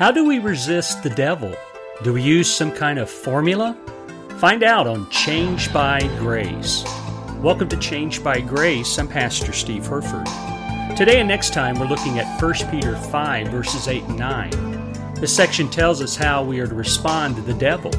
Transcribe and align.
How 0.00 0.10
do 0.10 0.24
we 0.24 0.38
resist 0.38 1.02
the 1.02 1.10
devil? 1.10 1.54
Do 2.02 2.14
we 2.14 2.22
use 2.22 2.50
some 2.50 2.72
kind 2.72 2.98
of 2.98 3.10
formula? 3.10 3.76
Find 4.38 4.62
out 4.62 4.86
on 4.86 5.10
Changed 5.10 5.74
by 5.74 6.00
Grace. 6.16 6.84
Welcome 7.40 7.68
to 7.68 7.76
Changed 7.76 8.24
by 8.24 8.40
Grace. 8.40 8.98
I'm 8.98 9.08
Pastor 9.08 9.52
Steve 9.52 9.84
Herford. 9.86 10.24
Today 10.96 11.18
and 11.18 11.28
next 11.28 11.52
time, 11.52 11.78
we're 11.78 11.84
looking 11.84 12.18
at 12.18 12.42
1 12.42 12.54
Peter 12.70 12.96
5, 12.96 13.48
verses 13.48 13.88
8 13.88 14.02
and 14.04 14.18
9. 14.18 15.14
This 15.16 15.36
section 15.36 15.68
tells 15.68 16.00
us 16.00 16.16
how 16.16 16.42
we 16.42 16.60
are 16.60 16.66
to 16.66 16.74
respond 16.74 17.36
to 17.36 17.42
the 17.42 17.52
devil. 17.52 17.90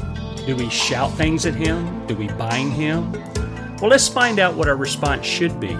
Do 0.44 0.56
we 0.56 0.68
shout 0.70 1.14
things 1.14 1.46
at 1.46 1.54
him? 1.54 2.04
Do 2.08 2.16
we 2.16 2.26
bind 2.30 2.72
him? 2.72 3.12
Well, 3.80 3.90
let's 3.90 4.08
find 4.08 4.40
out 4.40 4.56
what 4.56 4.66
our 4.66 4.74
response 4.74 5.24
should 5.24 5.60
be 5.60 5.78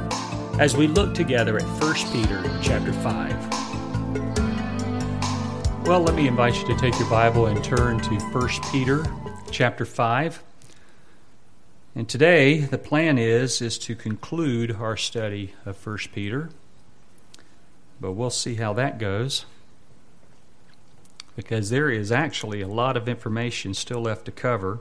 as 0.60 0.76
we 0.76 0.86
look 0.86 1.14
together 1.14 1.56
at 1.56 1.82
1 1.82 1.94
Peter 2.12 2.60
chapter 2.62 2.92
5. 2.92 3.51
Well, 5.92 6.00
let 6.00 6.14
me 6.14 6.26
invite 6.26 6.58
you 6.58 6.66
to 6.68 6.74
take 6.74 6.98
your 6.98 7.10
Bible 7.10 7.48
and 7.48 7.62
turn 7.62 8.00
to 8.00 8.14
1 8.14 8.48
Peter 8.72 9.04
chapter 9.50 9.84
5. 9.84 10.42
And 11.94 12.08
today 12.08 12.60
the 12.60 12.78
plan 12.78 13.18
is 13.18 13.60
is 13.60 13.76
to 13.80 13.94
conclude 13.94 14.74
our 14.76 14.96
study 14.96 15.52
of 15.66 15.86
1 15.86 15.98
Peter. 16.14 16.48
But 18.00 18.12
we'll 18.12 18.30
see 18.30 18.54
how 18.54 18.72
that 18.72 18.98
goes. 18.98 19.44
Because 21.36 21.68
there 21.68 21.90
is 21.90 22.10
actually 22.10 22.62
a 22.62 22.68
lot 22.68 22.96
of 22.96 23.06
information 23.06 23.74
still 23.74 24.00
left 24.00 24.24
to 24.24 24.32
cover. 24.32 24.80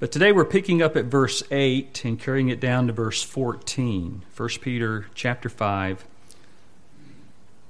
But 0.00 0.10
today 0.10 0.32
we're 0.32 0.46
picking 0.46 0.80
up 0.80 0.96
at 0.96 1.04
verse 1.04 1.42
8 1.50 2.02
and 2.06 2.18
carrying 2.18 2.48
it 2.48 2.60
down 2.60 2.86
to 2.86 2.94
verse 2.94 3.22
14. 3.22 4.22
1 4.34 4.48
Peter 4.62 5.08
chapter 5.14 5.50
5 5.50 6.06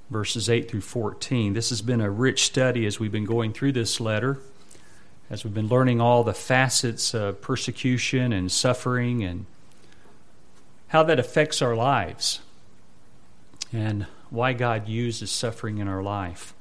verses 0.09 0.49
8 0.49 0.69
through 0.69 0.81
14. 0.81 1.53
This 1.53 1.69
has 1.69 1.81
been 1.81 2.01
a 2.01 2.09
rich 2.09 2.43
study 2.43 2.85
as 2.85 2.99
we've 2.99 3.11
been 3.11 3.25
going 3.25 3.53
through 3.53 3.73
this 3.73 3.99
letter, 3.99 4.39
as 5.29 5.43
we've 5.43 5.53
been 5.53 5.67
learning 5.67 6.01
all 6.01 6.23
the 6.23 6.33
facets 6.33 7.13
of 7.13 7.41
persecution 7.41 8.33
and 8.33 8.51
suffering 8.51 9.23
and 9.23 9.45
how 10.87 11.03
that 11.03 11.19
affects 11.19 11.61
our 11.61 11.75
lives 11.75 12.41
and 13.71 14.07
why 14.29 14.53
God 14.53 14.87
uses 14.87 15.29
suffering 15.29 15.77
in 15.77 15.87
our 15.87 16.01
life. 16.01 16.53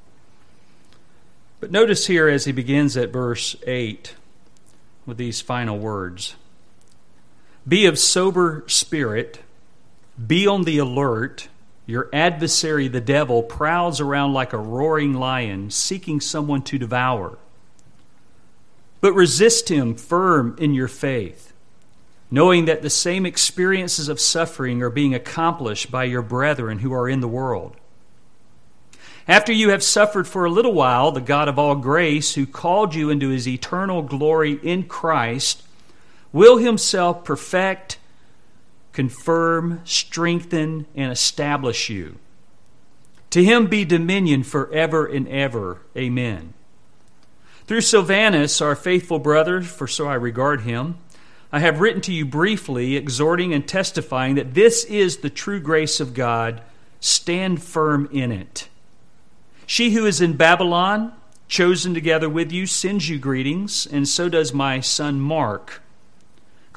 But 1.60 1.70
notice 1.70 2.06
here 2.06 2.28
as 2.28 2.44
he 2.44 2.52
begins 2.52 2.96
at 2.96 3.10
verse 3.10 3.56
8 3.66 4.14
with 5.06 5.16
these 5.16 5.40
final 5.40 5.78
words 5.78 6.36
Be 7.66 7.86
of 7.86 7.98
sober 7.98 8.64
spirit, 8.66 9.40
be 10.24 10.46
on 10.46 10.64
the 10.64 10.78
alert 10.78 11.48
your 11.88 12.10
adversary, 12.12 12.86
the 12.86 13.00
devil, 13.00 13.42
prowls 13.42 13.98
around 13.98 14.34
like 14.34 14.52
a 14.52 14.58
roaring 14.58 15.14
lion, 15.14 15.70
seeking 15.70 16.20
someone 16.20 16.60
to 16.60 16.76
devour. 16.76 17.38
But 19.00 19.14
resist 19.14 19.70
him 19.70 19.94
firm 19.94 20.54
in 20.58 20.74
your 20.74 20.86
faith, 20.86 21.54
knowing 22.30 22.66
that 22.66 22.82
the 22.82 22.90
same 22.90 23.24
experiences 23.24 24.10
of 24.10 24.20
suffering 24.20 24.82
are 24.82 24.90
being 24.90 25.14
accomplished 25.14 25.90
by 25.90 26.04
your 26.04 26.20
brethren 26.20 26.80
who 26.80 26.92
are 26.92 27.08
in 27.08 27.20
the 27.20 27.26
world. 27.26 27.74
After 29.26 29.50
you 29.50 29.70
have 29.70 29.82
suffered 29.82 30.28
for 30.28 30.44
a 30.44 30.50
little 30.50 30.74
while, 30.74 31.10
the 31.10 31.22
God 31.22 31.48
of 31.48 31.58
all 31.58 31.74
grace, 31.74 32.34
who 32.34 32.44
called 32.44 32.94
you 32.94 33.08
into 33.08 33.30
his 33.30 33.48
eternal 33.48 34.02
glory 34.02 34.60
in 34.62 34.82
Christ, 34.82 35.62
will 36.34 36.58
himself 36.58 37.24
perfect 37.24 37.96
confirm, 38.98 39.80
strengthen, 39.84 40.84
and 40.96 41.12
establish 41.12 41.88
you. 41.88 42.16
To 43.30 43.44
him 43.44 43.68
be 43.68 43.84
dominion 43.84 44.42
forever 44.42 45.06
and 45.06 45.28
ever. 45.28 45.82
Amen. 45.96 46.52
Through 47.68 47.82
Silvanus, 47.82 48.60
our 48.60 48.74
faithful 48.74 49.20
brother, 49.20 49.62
for 49.62 49.86
so 49.86 50.08
I 50.08 50.14
regard 50.14 50.62
him, 50.62 50.98
I 51.52 51.60
have 51.60 51.78
written 51.78 52.00
to 52.02 52.12
you 52.12 52.26
briefly, 52.26 52.96
exhorting 52.96 53.54
and 53.54 53.68
testifying 53.68 54.34
that 54.34 54.54
this 54.54 54.82
is 54.86 55.18
the 55.18 55.30
true 55.30 55.60
grace 55.60 56.00
of 56.00 56.12
God. 56.12 56.60
Stand 56.98 57.62
firm 57.62 58.08
in 58.10 58.32
it. 58.32 58.68
She 59.64 59.90
who 59.90 60.06
is 60.06 60.20
in 60.20 60.32
Babylon, 60.32 61.12
chosen 61.46 61.94
together 61.94 62.28
with 62.28 62.50
you, 62.50 62.66
sends 62.66 63.08
you 63.08 63.20
greetings, 63.20 63.86
and 63.86 64.08
so 64.08 64.28
does 64.28 64.52
my 64.52 64.80
son 64.80 65.20
Mark. 65.20 65.82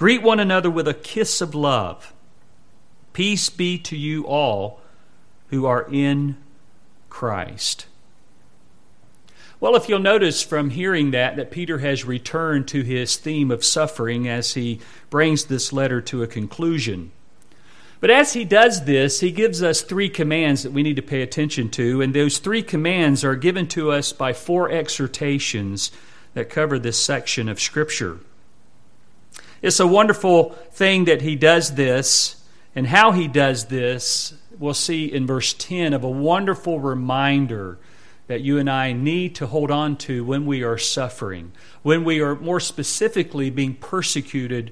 Greet 0.02 0.24
one 0.24 0.40
another 0.40 0.72
with 0.72 0.88
a 0.88 0.96
kiss 0.96 1.42
of 1.42 1.54
love. 1.54 2.12
Peace 3.14 3.52
be 3.52 3.78
to 3.78 3.96
you 3.96 4.26
all 4.26 4.82
who 5.50 5.68
are 5.68 5.88
in 5.92 6.38
Christ. 7.12 7.86
Well, 9.60 9.76
if 9.76 9.88
you'll 9.88 10.00
notice 10.00 10.42
from 10.42 10.72
hearing 10.72 11.12
that, 11.12 11.36
that 11.36 11.52
Peter 11.52 11.78
has 11.78 12.04
returned 12.04 12.68
to 12.70 12.82
his 12.82 13.16
theme 13.16 13.52
of 13.52 13.64
suffering 13.64 14.28
as 14.28 14.56
he 14.56 14.80
brings 15.12 15.46
this 15.46 15.72
letter 15.72 16.02
to 16.02 16.24
a 16.24 16.28
conclusion. 16.28 17.12
But 18.00 18.10
as 18.10 18.34
he 18.34 18.44
does 18.44 18.86
this, 18.86 19.20
he 19.20 19.30
gives 19.30 19.62
us 19.62 19.84
three 19.84 20.10
commands 20.10 20.64
that 20.64 20.74
we 20.74 20.82
need 20.82 20.96
to 20.96 21.04
pay 21.04 21.22
attention 21.22 21.70
to, 21.70 22.02
and 22.02 22.12
those 22.12 22.40
three 22.40 22.64
commands 22.64 23.24
are 23.24 23.36
given 23.36 23.68
to 23.68 23.92
us 23.92 24.14
by 24.14 24.34
four 24.34 24.68
exhortations 24.72 25.92
that 26.34 26.50
cover 26.50 26.80
this 26.80 26.98
section 26.98 27.48
of 27.48 27.62
Scripture. 27.62 28.18
It's 29.62 29.80
a 29.80 29.88
wonderful 29.88 30.52
thing 30.72 31.06
that 31.06 31.22
he 31.22 31.36
does 31.36 31.76
this, 31.76 32.44
and 32.76 32.88
how 32.88 33.12
he 33.12 33.28
does 33.28 33.66
this, 33.66 34.34
we'll 34.58 34.74
see 34.74 35.06
in 35.06 35.28
verse 35.28 35.54
10 35.54 35.94
of 35.94 36.04
a 36.04 36.10
wonderful 36.10 36.80
reminder 36.80 37.78
that 38.28 38.42
you 38.42 38.58
and 38.58 38.70
I 38.70 38.94
need 38.94 39.36
to 39.36 39.48
hold 39.48 39.70
on 39.70 39.98
to 39.98 40.24
when 40.24 40.46
we 40.46 40.64
are 40.64 40.78
suffering, 40.78 41.52
when 41.84 42.04
we 42.04 42.22
are 42.22 42.36
more 42.36 42.60
specifically 42.60 43.50
being 43.50 43.76
persecuted 43.76 44.72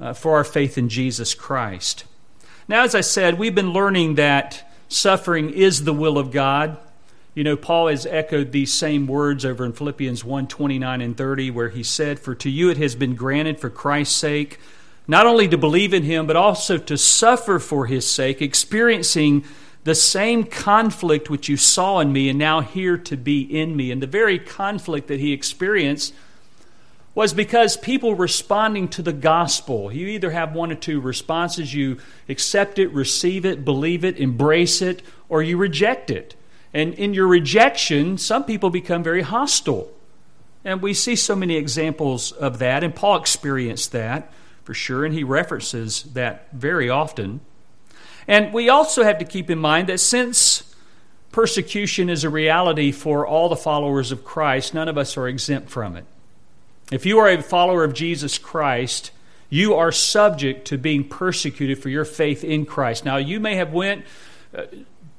uh, 0.00 0.12
for 0.12 0.36
our 0.36 0.44
faith 0.44 0.78
in 0.78 0.88
Jesus 0.88 1.34
Christ. 1.34 2.04
Now, 2.68 2.84
as 2.84 2.94
I 2.94 3.00
said, 3.00 3.38
we've 3.38 3.54
been 3.54 3.72
learning 3.72 4.14
that 4.14 4.70
suffering 4.88 5.50
is 5.50 5.84
the 5.84 5.92
will 5.92 6.18
of 6.18 6.30
God. 6.30 6.78
You 7.38 7.44
know, 7.44 7.56
Paul 7.56 7.86
has 7.86 8.04
echoed 8.04 8.50
these 8.50 8.74
same 8.74 9.06
words 9.06 9.44
over 9.44 9.64
in 9.64 9.72
Philippians 9.72 10.24
1 10.24 10.48
29 10.48 11.00
and 11.00 11.16
30, 11.16 11.52
where 11.52 11.68
he 11.68 11.84
said, 11.84 12.18
For 12.18 12.34
to 12.34 12.50
you 12.50 12.68
it 12.68 12.78
has 12.78 12.96
been 12.96 13.14
granted 13.14 13.60
for 13.60 13.70
Christ's 13.70 14.16
sake, 14.16 14.58
not 15.06 15.24
only 15.24 15.46
to 15.46 15.56
believe 15.56 15.94
in 15.94 16.02
him, 16.02 16.26
but 16.26 16.34
also 16.34 16.78
to 16.78 16.98
suffer 16.98 17.60
for 17.60 17.86
his 17.86 18.04
sake, 18.04 18.42
experiencing 18.42 19.44
the 19.84 19.94
same 19.94 20.42
conflict 20.42 21.30
which 21.30 21.48
you 21.48 21.56
saw 21.56 22.00
in 22.00 22.12
me 22.12 22.28
and 22.28 22.40
now 22.40 22.60
here 22.60 22.98
to 22.98 23.16
be 23.16 23.42
in 23.42 23.76
me. 23.76 23.92
And 23.92 24.02
the 24.02 24.08
very 24.08 24.40
conflict 24.40 25.06
that 25.06 25.20
he 25.20 25.32
experienced 25.32 26.12
was 27.14 27.32
because 27.32 27.76
people 27.76 28.16
responding 28.16 28.88
to 28.88 29.02
the 29.02 29.12
gospel. 29.12 29.92
You 29.92 30.08
either 30.08 30.32
have 30.32 30.56
one 30.56 30.72
or 30.72 30.74
two 30.74 31.00
responses 31.00 31.72
you 31.72 31.98
accept 32.28 32.80
it, 32.80 32.88
receive 32.88 33.46
it, 33.46 33.64
believe 33.64 34.04
it, 34.04 34.18
embrace 34.18 34.82
it, 34.82 35.02
or 35.28 35.40
you 35.40 35.56
reject 35.56 36.10
it. 36.10 36.34
And 36.74 36.94
in 36.94 37.14
your 37.14 37.26
rejection, 37.26 38.18
some 38.18 38.44
people 38.44 38.70
become 38.70 39.02
very 39.02 39.22
hostile. 39.22 39.92
And 40.64 40.82
we 40.82 40.92
see 40.92 41.16
so 41.16 41.34
many 41.34 41.56
examples 41.56 42.32
of 42.32 42.58
that, 42.58 42.84
and 42.84 42.94
Paul 42.94 43.16
experienced 43.16 43.92
that 43.92 44.32
for 44.68 44.74
sure, 44.74 45.06
and 45.06 45.14
he 45.14 45.24
references 45.24 46.02
that 46.12 46.48
very 46.52 46.90
often. 46.90 47.40
And 48.26 48.52
we 48.52 48.68
also 48.68 49.02
have 49.02 49.16
to 49.16 49.24
keep 49.24 49.48
in 49.48 49.58
mind 49.58 49.88
that 49.88 49.98
since 49.98 50.74
persecution 51.32 52.10
is 52.10 52.22
a 52.22 52.28
reality 52.28 52.92
for 52.92 53.26
all 53.26 53.48
the 53.48 53.56
followers 53.56 54.12
of 54.12 54.26
Christ, 54.26 54.74
none 54.74 54.86
of 54.86 54.98
us 54.98 55.16
are 55.16 55.26
exempt 55.26 55.70
from 55.70 55.96
it. 55.96 56.04
If 56.92 57.06
you 57.06 57.18
are 57.18 57.30
a 57.30 57.40
follower 57.42 57.82
of 57.82 57.94
Jesus 57.94 58.36
Christ, 58.36 59.10
you 59.48 59.74
are 59.74 59.90
subject 59.90 60.66
to 60.66 60.76
being 60.76 61.08
persecuted 61.08 61.82
for 61.82 61.88
your 61.88 62.04
faith 62.04 62.44
in 62.44 62.66
Christ. 62.66 63.06
Now, 63.06 63.16
you 63.16 63.40
may 63.40 63.54
have 63.54 63.72
went 63.72 64.04
uh, 64.54 64.64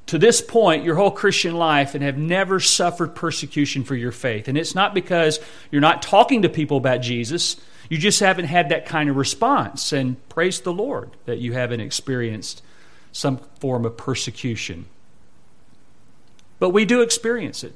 to 0.09 0.17
this 0.17 0.41
point 0.41 0.83
your 0.83 0.95
whole 0.95 1.11
Christian 1.11 1.53
life 1.53 1.93
and 1.93 2.03
have 2.03 2.17
never 2.17 2.59
suffered 2.59 3.13
persecution 3.13 3.83
for 3.83 3.95
your 3.95 4.11
faith. 4.11 4.47
And 4.47 4.57
it's 4.57 4.73
not 4.73 4.95
because 4.95 5.39
you're 5.69 5.81
not 5.81 6.01
talking 6.01 6.41
to 6.41 6.49
people 6.49 6.77
about 6.77 7.01
Jesus, 7.01 7.57
you 7.89 7.97
just 7.99 8.19
haven't 8.19 8.45
had 8.45 8.69
that 8.69 8.87
kind 8.87 9.11
of 9.11 9.17
response. 9.17 9.93
And 9.93 10.17
praise 10.27 10.61
the 10.61 10.73
Lord 10.73 11.11
that 11.25 11.37
you 11.37 11.53
haven't 11.53 11.81
experienced 11.81 12.63
some 13.11 13.37
form 13.59 13.85
of 13.85 13.97
persecution. 13.97 14.87
But 16.57 16.71
we 16.71 16.85
do 16.85 17.01
experience 17.01 17.63
it. 17.63 17.75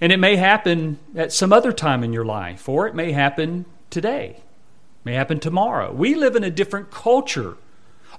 And 0.00 0.10
it 0.10 0.18
may 0.18 0.34
happen 0.34 0.98
at 1.14 1.32
some 1.32 1.52
other 1.52 1.70
time 1.70 2.02
in 2.02 2.12
your 2.12 2.24
life, 2.24 2.68
or 2.68 2.88
it 2.88 2.94
may 2.96 3.12
happen 3.12 3.66
today, 3.88 4.30
it 4.38 5.04
may 5.04 5.14
happen 5.14 5.38
tomorrow. 5.38 5.92
We 5.92 6.16
live 6.16 6.34
in 6.34 6.42
a 6.42 6.50
different 6.50 6.90
culture 6.90 7.56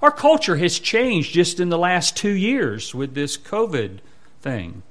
our 0.02 0.10
culture 0.10 0.56
has 0.56 0.78
changed 0.78 1.32
just 1.32 1.60
in 1.60 1.68
the 1.68 1.78
last 1.78 2.16
two 2.16 2.32
years 2.32 2.94
with 2.94 3.14
this 3.14 3.36
COVID 3.36 3.98
thing. 4.40 4.82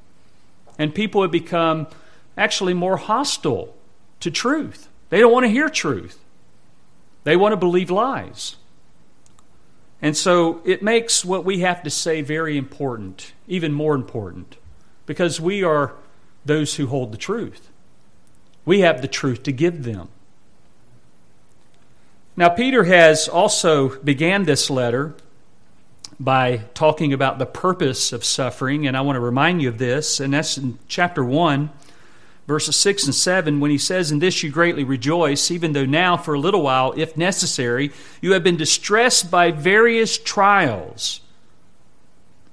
And 0.78 0.94
people 0.94 1.22
have 1.22 1.32
become 1.32 1.88
actually 2.38 2.74
more 2.74 2.98
hostile 2.98 3.76
to 4.20 4.32
truth. 4.32 4.90
They 5.10 5.20
don't 5.20 5.32
want 5.32 5.46
to 5.46 5.52
hear 5.52 5.70
truth, 5.70 6.20
they 7.24 7.36
want 7.36 7.54
to 7.54 7.58
believe 7.58 7.90
lies. 7.90 8.58
And 10.02 10.16
so 10.16 10.62
it 10.66 10.84
makes 10.84 11.24
what 11.24 11.46
we 11.46 11.60
have 11.62 11.82
to 11.84 11.90
say 11.90 12.22
very 12.22 12.58
important, 12.58 13.34
even 13.48 13.72
more 13.72 13.96
important, 13.96 14.58
because 15.06 15.40
we 15.40 15.64
are 15.64 15.96
those 16.46 16.76
who 16.76 16.88
hold 16.88 17.12
the 17.12 17.18
truth. 17.18 17.70
We 18.66 18.82
have 18.82 19.02
the 19.02 19.08
truth 19.08 19.44
to 19.44 19.52
give 19.52 19.84
them. 19.84 20.10
Now, 22.38 22.50
Peter 22.50 22.84
has 22.84 23.30
also 23.30 23.98
began 24.00 24.44
this 24.44 24.70
letter 24.70 25.16
by 26.20 26.66
talking 26.74 27.14
about 27.14 27.40
the 27.40 27.46
purpose 27.46 28.12
of 28.12 28.26
suffering, 28.26 28.86
and 28.86 28.98
I 28.98 29.02
want 29.02 29.16
to 29.16 29.22
remind 29.22 29.62
you 29.62 29.70
of 29.70 29.78
this, 29.78 30.20
and 30.20 30.34
that's 30.34 30.58
in 30.58 30.78
chapter 30.90 31.24
1, 31.24 31.70
verses 32.46 32.76
6 32.76 33.06
and 33.06 33.16
7, 33.16 33.62
when 33.62 33.72
he 33.72 33.78
says, 33.78 34.12
In 34.12 34.20
this 34.20 34.44
you 34.44 34.52
greatly 34.52 34.84
rejoice, 34.84 35.50
even 35.50 35.72
though 35.72 35.86
now, 35.86 36.18
for 36.18 36.34
a 36.34 36.40
little 36.40 36.62
while, 36.62 36.94
if 36.98 37.16
necessary, 37.16 37.94
you 38.22 38.34
have 38.34 38.44
been 38.44 38.58
distressed 38.58 39.32
by 39.32 39.52
various 39.52 40.18
trials 40.18 41.22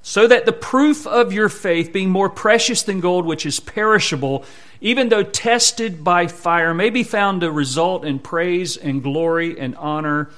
so 0.02 0.26
that 0.26 0.46
the 0.46 0.52
proof 0.52 1.06
of 1.06 1.32
your 1.32 1.48
faith, 1.48 1.92
being 1.92 2.10
more 2.10 2.28
precious 2.28 2.82
than 2.82 3.00
gold, 3.00 3.24
which 3.24 3.46
is 3.46 3.60
perishable, 3.60 4.44
even 4.82 5.10
though 5.10 5.22
tested 5.22 6.02
by 6.02 6.26
fire, 6.26 6.74
may 6.74 6.90
be 6.90 7.04
found 7.04 7.40
to 7.40 7.52
result 7.52 8.04
in 8.04 8.18
praise 8.18 8.76
and 8.76 9.00
glory 9.00 9.58
and 9.58 9.76
honor 9.76 10.28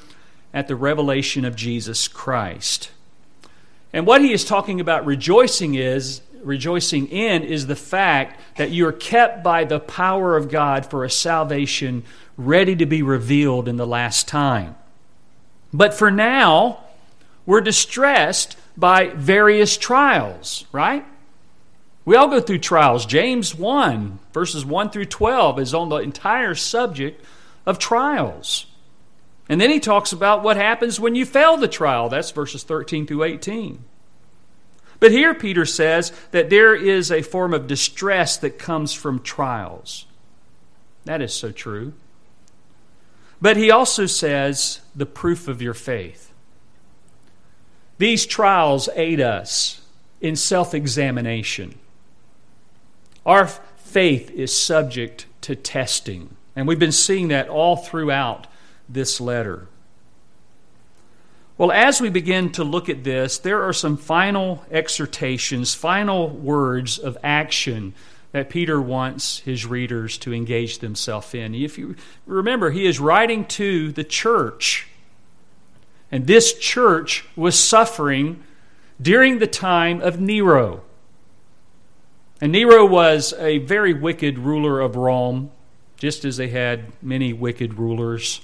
at 0.53 0.69
the 0.69 0.77
revelation 0.77 1.47
of 1.47 1.57
Jesus 1.57 2.07
Christ. 2.07 2.91
And 3.91 4.07
what 4.07 4.21
he 4.21 4.35
is 4.35 4.45
talking 4.45 4.81
about 4.81 5.07
rejoicing 5.07 5.77
is 5.77 6.21
rejoicing 6.43 7.09
in 7.09 7.43
is 7.43 7.69
the 7.69 7.75
fact 7.75 8.39
that 8.59 8.71
you 8.71 8.87
are 8.87 8.93
kept 8.93 9.43
by 9.43 9.65
the 9.65 9.81
power 9.81 10.37
of 10.37 10.51
God 10.51 10.85
for 10.85 11.05
a 11.05 11.11
salvation 11.11 12.05
ready 12.37 12.77
to 12.77 12.85
be 12.85 13.03
revealed 13.03 13.67
in 13.67 13.77
the 13.77 13.87
last 13.87 14.29
time. 14.29 14.77
But 15.73 15.95
for 15.95 16.11
now, 16.11 16.85
we're 17.47 17.63
distressed 17.63 18.59
by 18.77 19.09
various 19.09 19.79
trials, 19.79 20.67
right? 20.71 21.07
We 22.05 22.17
all 22.17 22.29
go 22.29 22.41
through 22.41 22.59
trials. 22.59 23.07
James 23.07 23.55
1, 23.55 24.19
verses 24.33 24.65
1 24.65 24.91
through 24.91 25.07
12, 25.07 25.59
is 25.59 25.75
on 25.75 25.89
the 25.89 25.97
entire 25.97 26.55
subject 26.55 27.25
of 27.65 27.79
trials. 27.79 28.67
And 29.49 29.61
then 29.61 29.71
he 29.71 29.81
talks 29.81 30.13
about 30.13 30.43
what 30.43 30.57
happens 30.57 31.01
when 31.01 31.15
you 31.15 31.25
fail 31.25 31.57
the 31.57 31.69
trial. 31.69 32.09
That's 32.09 32.31
verses 32.31 32.63
13 32.63 33.07
through 33.07 33.25
18. 33.25 33.85
But 35.01 35.13
here 35.13 35.35
Peter 35.35 35.67
says 35.67 36.13
that 36.31 36.51
there 36.51 36.75
is 36.75 37.11
a 37.11 37.23
form 37.23 37.53
of 37.53 37.67
distress 37.67 38.37
that 38.39 38.59
comes 38.59 38.95
from 38.95 39.21
trials. 39.21 40.07
That 41.05 41.21
is 41.21 41.35
so 41.35 41.53
true. 41.53 41.95
But 43.41 43.57
he 43.57 43.71
also 43.71 44.07
says 44.07 44.81
the 44.95 45.05
proof 45.07 45.49
of 45.49 45.61
your 45.61 45.75
faith. 45.75 46.33
These 47.99 48.25
trials 48.27 48.89
aid 48.95 49.21
us 49.21 49.83
in 50.21 50.37
self 50.37 50.73
examination. 50.73 51.79
Our 53.25 53.47
faith 53.47 54.31
is 54.31 54.57
subject 54.57 55.27
to 55.43 55.57
testing, 55.57 56.37
and 56.55 56.67
we've 56.67 56.79
been 56.79 56.93
seeing 56.93 57.29
that 57.29 57.49
all 57.49 57.77
throughout 57.77 58.47
this 58.89 59.21
letter. 59.21 59.69
Well, 61.57 61.71
as 61.71 62.01
we 62.01 62.11
begin 62.11 62.51
to 62.53 62.65
look 62.65 62.89
at 62.89 63.05
this, 63.05 63.39
there 63.39 63.63
are 63.63 63.73
some 63.73 63.97
final 63.97 64.65
exhortations, 64.71 65.75
final 65.75 66.29
words 66.29 66.99
of 66.99 67.17
action 67.23 67.95
that 68.33 68.51
Peter 68.51 68.81
wants 68.81 69.39
his 69.41 69.65
readers 69.65 70.19
to 70.19 70.35
engage 70.35 70.81
themselves 70.81 71.33
in. 71.35 71.55
If 71.55 71.79
you 71.79 71.95
remember, 72.27 72.73
he 72.73 72.87
is 72.87 72.99
writing 72.99 73.45
to 73.47 73.93
the 73.93 74.03
church 74.03 74.89
and 76.15 76.29
this 76.29 76.57
church 76.57 77.25
was 77.35 77.59
suffering 77.59 78.45
during 79.03 79.41
the 79.41 79.49
time 79.49 80.01
of 80.01 80.21
Nero. 80.21 80.83
And 82.41 82.53
Nero 82.53 82.85
was 82.85 83.33
a 83.39 83.59
very 83.59 83.95
wicked 83.95 84.39
ruler 84.39 84.81
of 84.81 84.97
Rome, 84.97 85.51
just 85.97 86.25
as 86.25 86.37
they 86.37 86.49
had 86.49 86.93
many 87.03 87.33
wicked 87.33 87.79
rulers. 87.79 88.41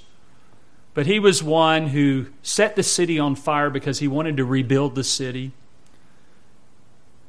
But 0.93 1.05
he 1.05 1.19
was 1.19 1.43
one 1.43 1.87
who 1.87 2.27
set 2.41 2.75
the 2.75 2.83
city 2.83 3.19
on 3.19 3.35
fire 3.35 3.69
because 3.69 3.99
he 3.99 4.07
wanted 4.07 4.37
to 4.37 4.45
rebuild 4.45 4.95
the 4.95 5.03
city. 5.03 5.51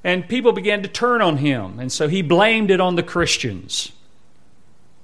And 0.04 0.28
people 0.28 0.52
began 0.52 0.82
to 0.82 0.88
turn 0.88 1.22
on 1.22 1.38
him, 1.38 1.78
and 1.78 1.92
so 1.92 2.08
he 2.08 2.22
blamed 2.22 2.70
it 2.70 2.80
on 2.80 2.96
the 2.96 3.02
Christians. 3.04 3.92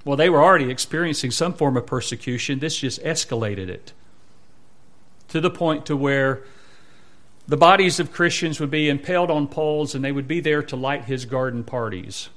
Well, 0.04 0.16
they 0.16 0.30
were 0.30 0.42
already 0.42 0.70
experiencing 0.70 1.30
some 1.30 1.54
form 1.54 1.76
of 1.76 1.86
persecution. 1.86 2.58
This 2.58 2.78
just 2.78 3.02
escalated 3.02 3.68
it 3.68 3.92
to 5.28 5.40
the 5.40 5.50
point 5.50 5.86
to 5.86 5.96
where 5.96 6.42
the 7.48 7.56
bodies 7.56 7.98
of 7.98 8.12
Christians 8.12 8.60
would 8.60 8.70
be 8.70 8.90
impaled 8.90 9.30
on 9.30 9.48
poles 9.48 9.94
and 9.94 10.04
they 10.04 10.12
would 10.12 10.28
be 10.28 10.40
there 10.40 10.62
to 10.64 10.76
light 10.76 11.06
his 11.06 11.24
garden 11.24 11.64
parties. 11.64 12.28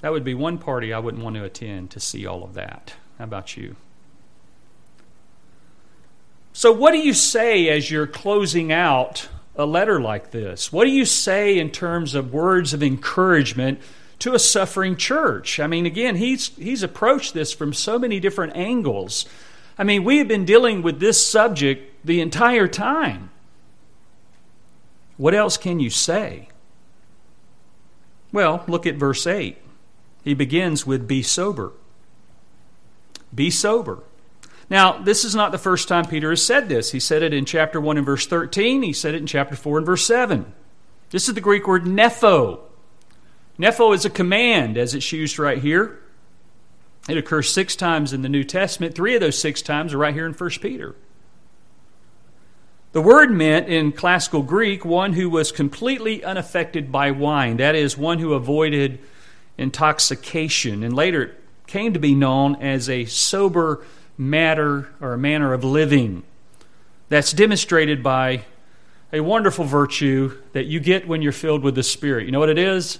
That 0.00 0.10
would 0.10 0.24
be 0.24 0.34
one 0.34 0.56
party 0.56 0.92
I 0.92 0.98
wouldn't 0.98 1.22
want 1.22 1.36
to 1.36 1.44
attend 1.44 1.90
to 1.90 2.00
see 2.00 2.26
all 2.26 2.42
of 2.42 2.54
that. 2.54 2.94
How 3.18 3.24
about 3.24 3.56
you? 3.56 3.76
So, 6.54 6.72
what 6.72 6.92
do 6.92 6.98
you 6.98 7.12
say 7.14 7.68
as 7.68 7.90
you're 7.90 8.06
closing 8.06 8.72
out 8.72 9.28
a 9.54 9.66
letter 9.66 10.00
like 10.00 10.30
this? 10.30 10.72
What 10.72 10.84
do 10.84 10.90
you 10.90 11.04
say 11.04 11.58
in 11.58 11.70
terms 11.70 12.14
of 12.14 12.32
words 12.32 12.72
of 12.72 12.82
encouragement 12.82 13.80
to 14.20 14.34
a 14.34 14.38
suffering 14.38 14.96
church? 14.96 15.60
I 15.60 15.66
mean, 15.66 15.86
again, 15.86 16.16
he's, 16.16 16.48
he's 16.56 16.82
approached 16.82 17.32
this 17.32 17.52
from 17.52 17.72
so 17.72 17.98
many 17.98 18.18
different 18.18 18.56
angles. 18.56 19.26
I 19.78 19.84
mean, 19.84 20.04
we 20.04 20.18
have 20.18 20.28
been 20.28 20.44
dealing 20.44 20.82
with 20.82 21.00
this 21.00 21.24
subject 21.24 22.04
the 22.04 22.20
entire 22.20 22.68
time. 22.68 23.30
What 25.16 25.34
else 25.34 25.56
can 25.56 25.80
you 25.80 25.90
say? 25.90 26.48
Well, 28.32 28.64
look 28.66 28.86
at 28.86 28.96
verse 28.96 29.26
8. 29.26 29.58
He 30.24 30.34
begins 30.34 30.86
with 30.86 31.06
be 31.06 31.22
sober. 31.22 31.72
Be 33.34 33.50
sober. 33.50 34.02
Now, 34.70 34.98
this 34.98 35.24
is 35.24 35.34
not 35.34 35.52
the 35.52 35.58
first 35.58 35.88
time 35.88 36.06
Peter 36.06 36.30
has 36.30 36.44
said 36.44 36.68
this. 36.68 36.92
He 36.92 37.00
said 37.00 37.22
it 37.22 37.34
in 37.34 37.44
chapter 37.44 37.80
1 37.80 37.98
and 37.98 38.06
verse 38.06 38.26
13. 38.26 38.82
He 38.82 38.92
said 38.92 39.14
it 39.14 39.18
in 39.18 39.26
chapter 39.26 39.54
4 39.54 39.78
and 39.78 39.86
verse 39.86 40.06
7. 40.06 40.52
This 41.10 41.28
is 41.28 41.34
the 41.34 41.40
Greek 41.40 41.66
word 41.66 41.84
nepho. 41.84 42.60
Nepho 43.58 43.94
is 43.94 44.04
a 44.04 44.10
command 44.10 44.78
as 44.78 44.94
it's 44.94 45.12
used 45.12 45.38
right 45.38 45.58
here. 45.58 46.00
It 47.08 47.18
occurs 47.18 47.52
six 47.52 47.76
times 47.76 48.12
in 48.12 48.22
the 48.22 48.28
New 48.28 48.44
Testament. 48.44 48.94
Three 48.94 49.14
of 49.14 49.20
those 49.20 49.38
six 49.38 49.60
times 49.60 49.92
are 49.92 49.98
right 49.98 50.14
here 50.14 50.26
in 50.26 50.32
1 50.32 50.50
Peter. 50.62 50.94
The 52.92 53.00
word 53.00 53.30
meant 53.30 53.68
in 53.68 53.92
classical 53.92 54.42
Greek 54.42 54.84
one 54.84 55.14
who 55.14 55.30
was 55.30 55.50
completely 55.50 56.22
unaffected 56.22 56.92
by 56.92 57.10
wine. 57.10 57.56
That 57.56 57.74
is, 57.74 57.96
one 57.96 58.18
who 58.18 58.34
avoided 58.34 58.98
intoxication. 59.56 60.82
And 60.82 60.94
later 60.94 61.22
it 61.22 61.34
came 61.66 61.94
to 61.94 61.98
be 61.98 62.14
known 62.14 62.56
as 62.56 62.90
a 62.90 63.06
sober 63.06 63.84
matter 64.18 64.90
or 65.00 65.16
manner 65.16 65.54
of 65.54 65.64
living. 65.64 66.22
That's 67.08 67.32
demonstrated 67.32 68.02
by 68.02 68.44
a 69.10 69.20
wonderful 69.20 69.64
virtue 69.64 70.38
that 70.52 70.66
you 70.66 70.78
get 70.78 71.08
when 71.08 71.22
you're 71.22 71.32
filled 71.32 71.62
with 71.62 71.74
the 71.74 71.82
Spirit. 71.82 72.26
You 72.26 72.32
know 72.32 72.40
what 72.40 72.50
it 72.50 72.58
is? 72.58 72.98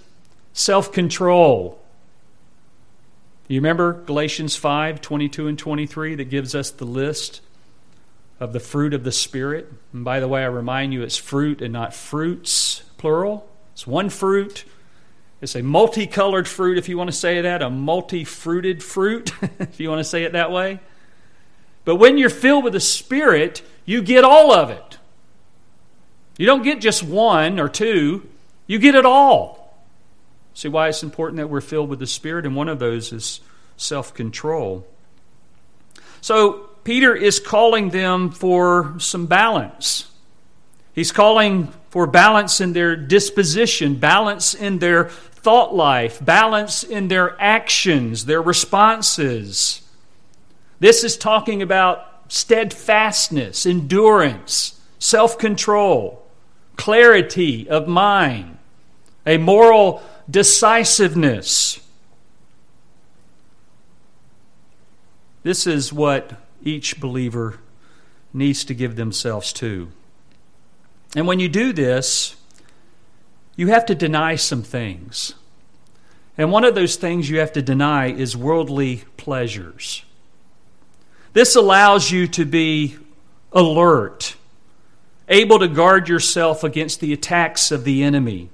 Self 0.55 0.91
control. 0.91 1.79
You 3.47 3.61
remember 3.61 3.93
Galatians 4.05 4.57
5 4.57 5.03
22 5.03 5.49
and 5.49 5.59
23 5.59 6.15
that 6.15 6.25
gives 6.25 6.55
us 6.55 6.71
the 6.71 6.87
list 6.87 7.43
of 8.43 8.53
the 8.53 8.61
fruit 8.61 8.93
of 8.93 9.05
the 9.05 9.13
Spirit? 9.13 9.73
And 9.93 10.05
by 10.05 10.19
the 10.19 10.27
way, 10.27 10.43
I 10.43 10.49
remind 10.49 10.93
you 10.93 11.03
it's 11.03 11.17
fruit 11.17 11.63
and 11.63 11.73
not 11.73 11.95
fruits, 11.95 12.83
plural. 12.99 13.49
It's 13.73 13.87
one 13.87 14.11
fruit. 14.11 14.65
It's 15.41 15.55
a 15.55 15.63
multicolored 15.63 16.49
fruit, 16.49 16.77
if 16.77 16.89
you 16.89 16.99
want 16.99 17.09
to 17.09 17.17
say 17.17 17.41
that, 17.41 17.63
a 17.63 17.71
multi 17.71 18.25
fruited 18.25 18.83
fruit, 18.83 19.33
if 19.61 19.79
you 19.79 19.89
want 19.89 20.01
to 20.01 20.05
say 20.05 20.25
it 20.25 20.33
that 20.33 20.51
way. 20.51 20.81
But 21.85 21.97
when 21.97 22.19
you're 22.19 22.31
filled 22.31 22.65
with 22.65 22.73
the 22.73 22.81
Spirit, 22.81 23.63
you 23.85 24.03
get 24.03 24.25
all 24.25 24.53
of 24.53 24.71
it. 24.71 24.99
You 26.37 26.47
don't 26.47 26.63
get 26.63 26.81
just 26.81 27.05
one 27.05 27.61
or 27.61 27.69
two, 27.69 28.29
you 28.67 28.81
get 28.81 28.97
it 28.97 29.07
all. 29.07 29.79
See 30.55 30.69
why 30.69 30.89
it's 30.89 31.03
important 31.03 31.37
that 31.37 31.49
we're 31.49 31.61
filled 31.61 31.89
with 31.89 32.01
the 32.01 32.07
Spirit, 32.07 32.45
and 32.45 32.57
one 32.57 32.69
of 32.69 32.81
those 32.81 33.13
is 33.13 33.41
self 33.77 34.13
control. 34.13 34.87
So, 36.21 36.71
Peter 36.85 37.15
is 37.15 37.39
calling 37.39 37.91
them 37.91 38.31
for 38.31 38.95
some 38.99 39.27
balance. 39.27 40.11
He's 40.93 41.13
calling 41.13 41.73
for 41.91 42.07
balance 42.07 42.61
in 42.61 42.73
their 42.73 42.97
disposition, 42.97 43.97
balance 43.97 44.55
in 44.55 44.79
their 44.79 45.09
thought 45.09 45.75
life, 45.75 46.25
balance 46.25 46.83
in 46.83 47.09
their 47.09 47.41
actions, 47.41 48.25
their 48.25 48.43
responses. 48.43 49.83
This 50.81 51.05
is 51.05 51.17
talking 51.17 51.63
about 51.63 52.33
steadfastness, 52.33 53.65
endurance, 53.67 54.81
self 54.99 55.39
control, 55.39 56.27
clarity 56.77 57.69
of 57.69 57.87
mind, 57.87 58.59
a 59.27 59.39
moral 59.39 60.03
decisiveness. 60.29 61.79
This 65.43 65.67
is 65.67 65.93
what 65.93 66.42
each 66.63 67.01
believer 67.01 67.59
needs 68.33 68.65
to 68.65 68.75
give 68.75 68.97
themselves 68.97 69.53
to. 69.55 69.89
And 71.15 71.27
when 71.27 71.41
you 71.41 71.49
do 71.49 71.73
this, 71.73 72.37
you 73.57 73.69
have 73.69 73.85
to 73.87 73.95
deny 73.95 74.37
some 74.37 74.63
things. 74.63 75.35
And 76.39 76.51
one 76.51 76.65
of 76.65 76.75
those 76.75 76.97
things 76.97 77.29
you 77.29 77.39
have 77.41 77.53
to 77.53 77.63
deny 77.63 78.11
is 78.11 78.37
worldly 78.37 79.05
pleasures. 79.17 80.05
This 81.35 81.55
allows 81.55 82.11
you 82.11 82.27
to 82.29 82.45
be 82.45 82.97
alert, 83.53 84.37
able 85.29 85.59
to 85.59 85.69
guard 85.69 86.09
yourself 86.09 86.65
against 86.65 87.01
the 87.01 87.13
attacks 87.13 87.71
of 87.71 87.85
the 87.85 88.03
enemy. 88.03 88.49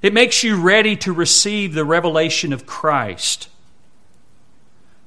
It 0.00 0.12
makes 0.12 0.42
you 0.42 0.60
ready 0.60 0.96
to 0.96 1.12
receive 1.12 1.74
the 1.74 1.84
revelation 1.84 2.52
of 2.52 2.66
Christ. 2.66 3.48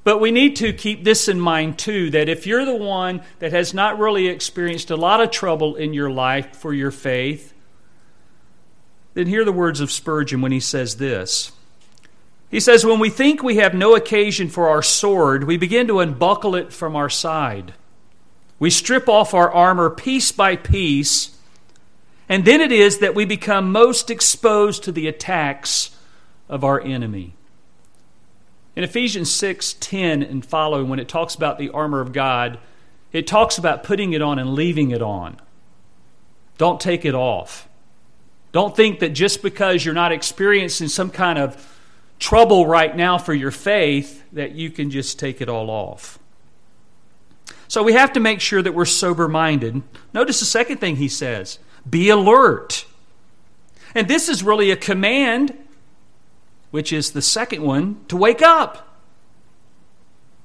But 0.06 0.20
we 0.20 0.30
need 0.30 0.56
to 0.58 0.72
keep 0.72 1.04
this 1.04 1.28
in 1.28 1.40
mind 1.40 1.80
too 1.80 2.12
that 2.12 2.30
if 2.30 2.46
you're 2.46 2.64
the 2.64 2.76
one 2.76 3.24
that 3.40 3.52
has 3.52 3.74
not 3.74 3.98
really 3.98 4.28
experienced 4.28 4.92
a 4.92 4.96
lot 4.96 5.20
of 5.20 5.32
trouble 5.32 5.76
in 5.76 5.96
your 5.96 6.12
life 6.12 6.56
for 6.56 6.74
your 6.74 6.92
faith, 6.92 7.54
then 9.16 9.26
hear 9.26 9.44
the 9.44 9.52
words 9.52 9.80
of 9.80 9.92
Spurgeon 9.92 10.42
when 10.42 10.52
he 10.52 10.60
says 10.60 10.98
this. 10.98 11.52
He 12.52 12.60
says, 12.60 12.86
When 12.86 13.00
we 13.00 13.10
think 13.10 13.42
we 13.42 13.56
have 13.56 13.74
no 13.74 13.96
occasion 13.96 14.48
for 14.48 14.70
our 14.70 14.84
sword, 14.84 15.46
we 15.46 15.58
begin 15.58 15.88
to 15.88 16.00
unbuckle 16.00 16.54
it 16.54 16.72
from 16.72 16.96
our 16.96 17.10
side. 17.10 17.74
We 18.60 18.70
strip 18.70 19.10
off 19.10 19.34
our 19.34 19.52
armor 19.52 19.90
piece 19.90 20.32
by 20.32 20.56
piece, 20.56 21.36
and 22.30 22.46
then 22.46 22.62
it 22.62 22.72
is 22.72 23.00
that 23.00 23.16
we 23.16 23.26
become 23.26 23.72
most 23.72 24.12
exposed 24.12 24.84
to 24.84 24.92
the 24.92 25.08
attacks 25.08 25.98
of 26.48 26.64
our 26.64 26.80
enemy. 26.80 27.34
In 28.76 28.84
Ephesians 28.84 29.32
6 29.32 29.74
10 29.80 30.24
and 30.24 30.46
following, 30.46 30.90
when 30.90 31.00
it 31.00 31.08
talks 31.08 31.36
about 31.36 31.58
the 31.58 31.70
armor 31.70 32.02
of 32.02 32.12
God, 32.12 32.60
it 33.12 33.28
talks 33.28 33.58
about 33.58 33.84
putting 33.84 34.14
it 34.14 34.22
on 34.22 34.40
and 34.40 34.54
leaving 34.54 34.92
it 34.92 35.02
on. 35.02 35.40
Don't 36.58 36.80
take 36.80 37.06
it 37.06 37.16
off. 37.16 37.70
Don't 38.52 38.76
think 38.76 39.00
that 39.00 39.10
just 39.10 39.42
because 39.42 39.84
you're 39.84 39.94
not 39.94 40.12
experiencing 40.12 40.88
some 40.88 41.10
kind 41.10 41.40
of 41.40 41.80
trouble 42.20 42.66
right 42.66 42.96
now 42.96 43.18
for 43.18 43.34
your 43.34 43.52
faith, 43.52 44.24
that 44.32 44.54
you 44.54 44.70
can 44.70 44.90
just 44.90 45.20
take 45.20 45.42
it 45.42 45.50
all 45.50 45.70
off. 45.70 46.20
So 47.68 47.84
we 47.84 47.94
have 47.94 48.14
to 48.14 48.20
make 48.20 48.40
sure 48.42 48.62
that 48.62 48.74
we're 48.74 48.86
sober 48.86 49.28
minded. 49.28 49.82
Notice 50.14 50.40
the 50.40 50.46
second 50.46 50.78
thing 50.78 50.98
he 50.98 51.10
says 51.10 51.60
be 51.90 52.10
alert. 52.10 52.86
And 53.94 54.08
this 54.08 54.28
is 54.28 54.44
really 54.44 54.72
a 54.72 54.76
command 54.76 55.58
which 56.76 56.92
is 56.92 57.12
the 57.12 57.22
second 57.22 57.64
one, 57.64 57.96
to 58.10 58.18
wake 58.18 58.42
up. 58.42 59.00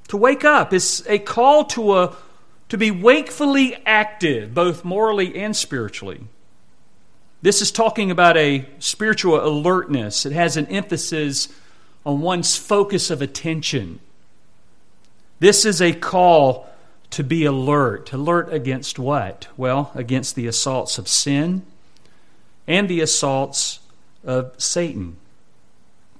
To 0.07 0.17
wake 0.17 0.45
up 0.45 0.73
is 0.73 1.05
a 1.09 1.19
call 1.19 1.65
to 1.65 1.99
a 1.99 2.17
to 2.69 2.79
be 2.79 2.93
wakefully 2.93 3.75
active, 3.85 4.55
both 4.55 4.85
morally 4.85 5.37
and 5.37 5.57
spiritually. 5.57 6.21
This 7.43 7.61
is 7.61 7.73
talking 7.73 8.13
about 8.13 8.37
a 8.37 8.65
spiritual 8.79 9.45
alertness. 9.45 10.25
It 10.25 10.31
has 10.31 10.57
an 10.57 10.67
emphasis 10.67 11.49
on 12.07 12.21
one's 12.21 12.57
focus 12.57 13.11
of 13.11 13.21
attention. 13.21 13.99
This 15.41 15.65
is 15.65 15.83
a 15.83 15.93
call 15.93 16.71
to 17.11 17.25
be 17.25 17.45
alert. 17.45 18.13
Alert 18.13 18.53
against 18.53 19.01
what? 19.01 19.49
Well, 19.57 19.91
against 19.97 20.37
the 20.37 20.47
assaults 20.47 20.97
of 20.97 21.09
sin 21.09 21.63
and 22.69 22.89
the 22.89 23.01
assaults 23.01 23.81
of 24.23 24.55
Satan. 24.59 25.17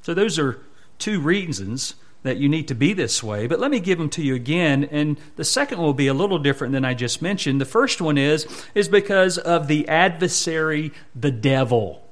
So, 0.03 0.15
those 0.15 0.39
are 0.39 0.61
two 0.99 1.21
reasons 1.21 1.95
that 2.23 2.37
you 2.37 2.49
need 2.49 2.69
to 2.69 2.75
be 2.75 2.93
this 2.93 3.23
way. 3.23 3.47
But 3.47 3.61
let 3.61 3.71
me 3.71 3.81
give 3.81 3.99
them 3.99 4.11
to 4.11 4.23
you 4.23 4.35
again. 4.35 4.85
And 4.85 5.19
the 5.37 5.45
second 5.45 5.79
will 5.79 5.95
be 5.95 6.07
a 6.07 6.15
little 6.15 6.39
different 6.39 6.73
than 6.73 6.85
I 6.85 6.95
just 6.95 7.23
mentioned. 7.23 7.61
The 7.61 7.67
first 7.67 8.01
one 8.01 8.19
is, 8.19 8.47
is 8.75 8.89
because 8.89 9.39
of 9.39 9.69
the 9.69 9.89
adversary, 9.89 10.93
the 11.15 11.31
devil. 11.31 12.07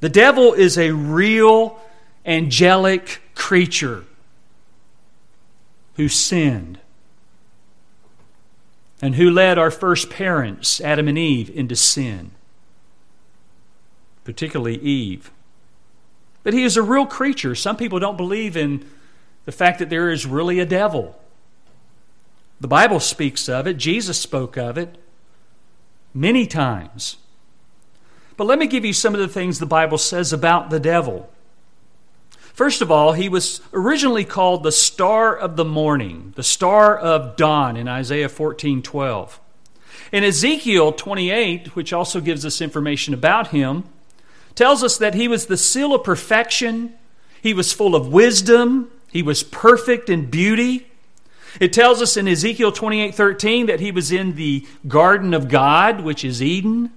The 0.00 0.08
devil 0.08 0.54
is 0.54 0.78
a 0.78 0.92
real 0.92 1.80
angelic 2.24 3.20
creature 3.34 4.04
who 5.96 6.08
sinned 6.08 6.78
and 9.02 9.16
who 9.16 9.30
led 9.30 9.58
our 9.58 9.70
first 9.70 10.08
parents, 10.08 10.80
Adam 10.80 11.08
and 11.08 11.18
Eve, 11.18 11.50
into 11.54 11.76
sin, 11.76 12.30
particularly 14.24 14.76
Eve. 14.76 15.30
But 16.42 16.54
he 16.54 16.64
is 16.64 16.76
a 16.76 16.82
real 16.82 17.06
creature. 17.06 17.54
Some 17.54 17.76
people 17.76 17.98
don't 17.98 18.16
believe 18.16 18.56
in 18.56 18.84
the 19.44 19.52
fact 19.52 19.78
that 19.78 19.90
there 19.90 20.10
is 20.10 20.26
really 20.26 20.58
a 20.58 20.66
devil. 20.66 21.18
The 22.60 22.68
Bible 22.68 23.00
speaks 23.00 23.48
of 23.48 23.66
it, 23.66 23.76
Jesus 23.76 24.18
spoke 24.18 24.56
of 24.56 24.78
it 24.78 24.96
many 26.14 26.46
times. 26.46 27.16
But 28.36 28.46
let 28.46 28.58
me 28.58 28.66
give 28.66 28.84
you 28.84 28.92
some 28.92 29.14
of 29.14 29.20
the 29.20 29.28
things 29.28 29.58
the 29.58 29.66
Bible 29.66 29.98
says 29.98 30.32
about 30.32 30.70
the 30.70 30.80
devil. 30.80 31.30
First 32.52 32.82
of 32.82 32.90
all, 32.90 33.12
he 33.12 33.28
was 33.28 33.60
originally 33.72 34.24
called 34.24 34.62
the 34.62 34.72
star 34.72 35.34
of 35.36 35.56
the 35.56 35.64
morning, 35.64 36.32
the 36.36 36.42
star 36.42 36.96
of 36.96 37.36
dawn 37.36 37.76
in 37.76 37.88
Isaiah 37.88 38.28
14 38.28 38.82
12. 38.82 39.40
In 40.12 40.24
Ezekiel 40.24 40.92
28, 40.92 41.74
which 41.74 41.92
also 41.92 42.20
gives 42.20 42.44
us 42.44 42.60
information 42.60 43.14
about 43.14 43.48
him, 43.48 43.84
tells 44.54 44.82
us 44.82 44.98
that 44.98 45.14
he 45.14 45.28
was 45.28 45.46
the 45.46 45.56
seal 45.56 45.94
of 45.94 46.04
perfection, 46.04 46.94
he 47.40 47.54
was 47.54 47.72
full 47.72 47.94
of 47.94 48.12
wisdom, 48.12 48.90
he 49.10 49.22
was 49.22 49.42
perfect 49.42 50.08
in 50.08 50.30
beauty. 50.30 50.86
It 51.60 51.72
tells 51.72 52.00
us 52.00 52.16
in 52.16 52.26
Ezekiel 52.26 52.72
28:13 52.72 53.66
that 53.66 53.80
he 53.80 53.92
was 53.92 54.10
in 54.10 54.36
the 54.36 54.66
garden 54.88 55.34
of 55.34 55.48
God, 55.48 56.00
which 56.00 56.24
is 56.24 56.42
Eden. 56.42 56.90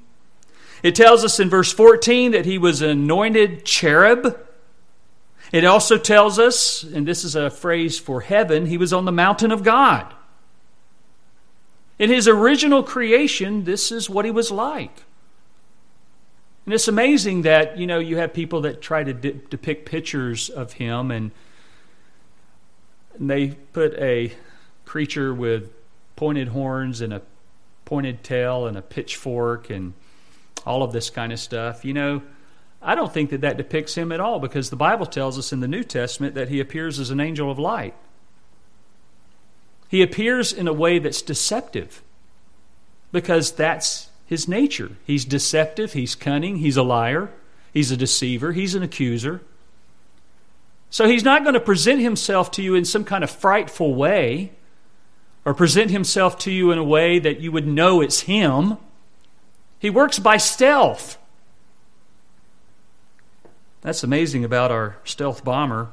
It 0.81 0.95
tells 0.95 1.25
us 1.25 1.39
in 1.39 1.49
verse 1.49 1.73
14 1.73 2.31
that 2.31 2.45
he 2.45 2.57
was 2.57 2.81
an 2.81 2.91
anointed 2.91 3.65
cherub. 3.65 4.39
It 5.51 5.65
also 5.65 5.97
tells 5.97 6.39
us, 6.39 6.83
and 6.83 7.07
this 7.07 7.23
is 7.23 7.35
a 7.35 7.49
phrase 7.49 7.99
for 7.99 8.21
heaven, 8.21 8.67
he 8.67 8.77
was 8.77 8.93
on 8.93 9.05
the 9.05 9.11
mountain 9.11 9.51
of 9.51 9.63
God. 9.63 10.13
In 11.97 12.09
his 12.09 12.27
original 12.27 12.83
creation, 12.83 13.63
this 13.63 13.91
is 13.91 14.09
what 14.09 14.25
he 14.25 14.31
was 14.31 14.51
like. 14.51 15.03
And 16.65 16.73
it's 16.73 16.87
amazing 16.87 17.43
that, 17.43 17.77
you 17.77 17.85
know, 17.85 17.99
you 17.99 18.17
have 18.17 18.33
people 18.33 18.61
that 18.61 18.81
try 18.81 19.03
to 19.03 19.13
de- 19.13 19.33
depict 19.33 19.85
pictures 19.85 20.49
of 20.49 20.73
him 20.73 21.11
and, 21.11 21.31
and 23.17 23.29
they 23.29 23.49
put 23.71 23.93
a 23.95 24.33
creature 24.83 25.33
with 25.33 25.71
pointed 26.15 26.49
horns 26.49 27.01
and 27.01 27.13
a 27.13 27.21
pointed 27.85 28.23
tail 28.23 28.65
and 28.65 28.77
a 28.77 28.81
pitchfork 28.81 29.69
and 29.69 29.93
all 30.65 30.81
of 30.81 30.91
this 30.91 31.11
kind 31.11 31.31
of 31.31 31.39
stuff. 31.39 31.85
You 31.85 31.93
know, 31.93 32.21
I 32.81 32.95
don't 32.95 33.13
think 33.13 33.29
that 33.29 33.41
that 33.41 33.57
depicts 33.57 33.95
him 33.95 34.11
at 34.11 34.19
all 34.19 34.39
because 34.39 34.71
the 34.71 34.75
Bible 34.75 35.05
tells 35.05 35.37
us 35.37 35.53
in 35.53 35.59
the 35.59 35.67
New 35.67 35.83
Testament 35.83 36.33
that 36.35 36.49
he 36.49 36.59
appears 36.59 36.99
as 36.99 37.11
an 37.11 37.19
angel 37.19 37.51
of 37.51 37.59
light. 37.59 37.93
He 39.87 40.01
appears 40.01 40.51
in 40.51 40.67
a 40.67 40.73
way 40.73 40.97
that's 40.97 41.21
deceptive 41.21 42.01
because 43.11 43.51
that's 43.51 44.09
his 44.25 44.47
nature. 44.47 44.91
He's 45.05 45.25
deceptive, 45.25 45.93
he's 45.93 46.15
cunning, 46.15 46.57
he's 46.57 46.77
a 46.77 46.83
liar, 46.83 47.31
he's 47.73 47.91
a 47.91 47.97
deceiver, 47.97 48.51
he's 48.53 48.75
an 48.75 48.83
accuser. 48.83 49.41
So 50.89 51.07
he's 51.07 51.23
not 51.23 51.43
going 51.43 51.53
to 51.53 51.59
present 51.59 52.01
himself 52.01 52.51
to 52.51 52.61
you 52.63 52.75
in 52.75 52.85
some 52.85 53.03
kind 53.03 53.23
of 53.23 53.29
frightful 53.29 53.93
way 53.95 54.53
or 55.43 55.53
present 55.53 55.91
himself 55.91 56.37
to 56.39 56.51
you 56.51 56.71
in 56.71 56.77
a 56.77 56.83
way 56.83 57.19
that 57.19 57.39
you 57.39 57.51
would 57.51 57.67
know 57.67 58.01
it's 58.01 58.21
him. 58.21 58.77
He 59.77 59.89
works 59.89 60.17
by 60.19 60.37
stealth. 60.37 61.17
That's 63.81 64.03
amazing 64.03 64.43
about 64.43 64.71
our 64.71 64.97
stealth 65.03 65.43
bomber 65.43 65.89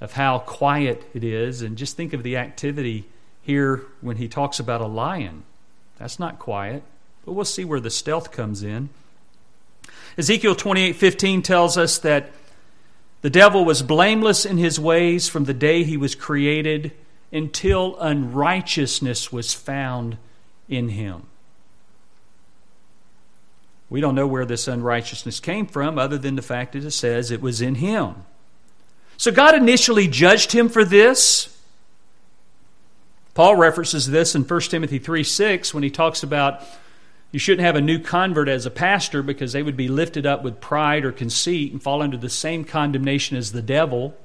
of 0.00 0.12
how 0.12 0.40
quiet 0.40 1.08
it 1.14 1.24
is 1.24 1.62
and 1.62 1.78
just 1.78 1.96
think 1.96 2.12
of 2.12 2.22
the 2.22 2.36
activity 2.36 3.06
here 3.40 3.84
when 4.02 4.16
he 4.16 4.28
talks 4.28 4.58
about 4.60 4.82
a 4.82 4.86
lion. 4.86 5.44
That's 5.98 6.18
not 6.18 6.38
quiet, 6.38 6.82
but 7.24 7.32
we'll 7.32 7.44
see 7.44 7.64
where 7.64 7.80
the 7.80 7.90
stealth 7.90 8.32
comes 8.32 8.62
in. 8.62 8.88
Ezekiel 10.16 10.54
28:15 10.54 11.42
tells 11.42 11.76
us 11.76 11.98
that 11.98 12.32
the 13.22 13.30
devil 13.30 13.64
was 13.64 13.82
blameless 13.82 14.44
in 14.44 14.58
his 14.58 14.78
ways 14.78 15.28
from 15.28 15.44
the 15.44 15.54
day 15.54 15.82
he 15.82 15.96
was 15.96 16.14
created 16.14 16.92
until 17.32 17.96
unrighteousness 17.98 19.32
was 19.32 19.54
found 19.54 20.18
in 20.68 20.90
him. 20.90 21.26
We 23.90 24.00
don't 24.00 24.14
know 24.14 24.26
where 24.26 24.44
this 24.44 24.68
unrighteousness 24.68 25.40
came 25.40 25.66
from 25.66 25.98
other 25.98 26.18
than 26.18 26.36
the 26.36 26.42
fact 26.42 26.72
that 26.72 26.84
it 26.84 26.90
says 26.90 27.30
it 27.30 27.40
was 27.40 27.60
in 27.60 27.76
him. 27.76 28.24
So 29.16 29.30
God 29.30 29.54
initially 29.54 30.08
judged 30.08 30.52
him 30.52 30.68
for 30.68 30.84
this. 30.84 31.53
Paul 33.34 33.56
references 33.56 34.08
this 34.08 34.34
in 34.34 34.42
1 34.42 34.60
Timothy 34.62 34.98
3 34.98 35.24
6 35.24 35.74
when 35.74 35.82
he 35.82 35.90
talks 35.90 36.22
about 36.22 36.62
you 37.32 37.40
shouldn't 37.40 37.66
have 37.66 37.74
a 37.74 37.80
new 37.80 37.98
convert 37.98 38.48
as 38.48 38.64
a 38.64 38.70
pastor 38.70 39.20
because 39.20 39.52
they 39.52 39.62
would 39.62 39.76
be 39.76 39.88
lifted 39.88 40.24
up 40.24 40.44
with 40.44 40.60
pride 40.60 41.04
or 41.04 41.10
conceit 41.10 41.72
and 41.72 41.82
fall 41.82 42.00
under 42.00 42.16
the 42.16 42.30
same 42.30 42.64
condemnation 42.64 43.36
as 43.36 43.50
the 43.50 43.60
devil. 43.60 44.16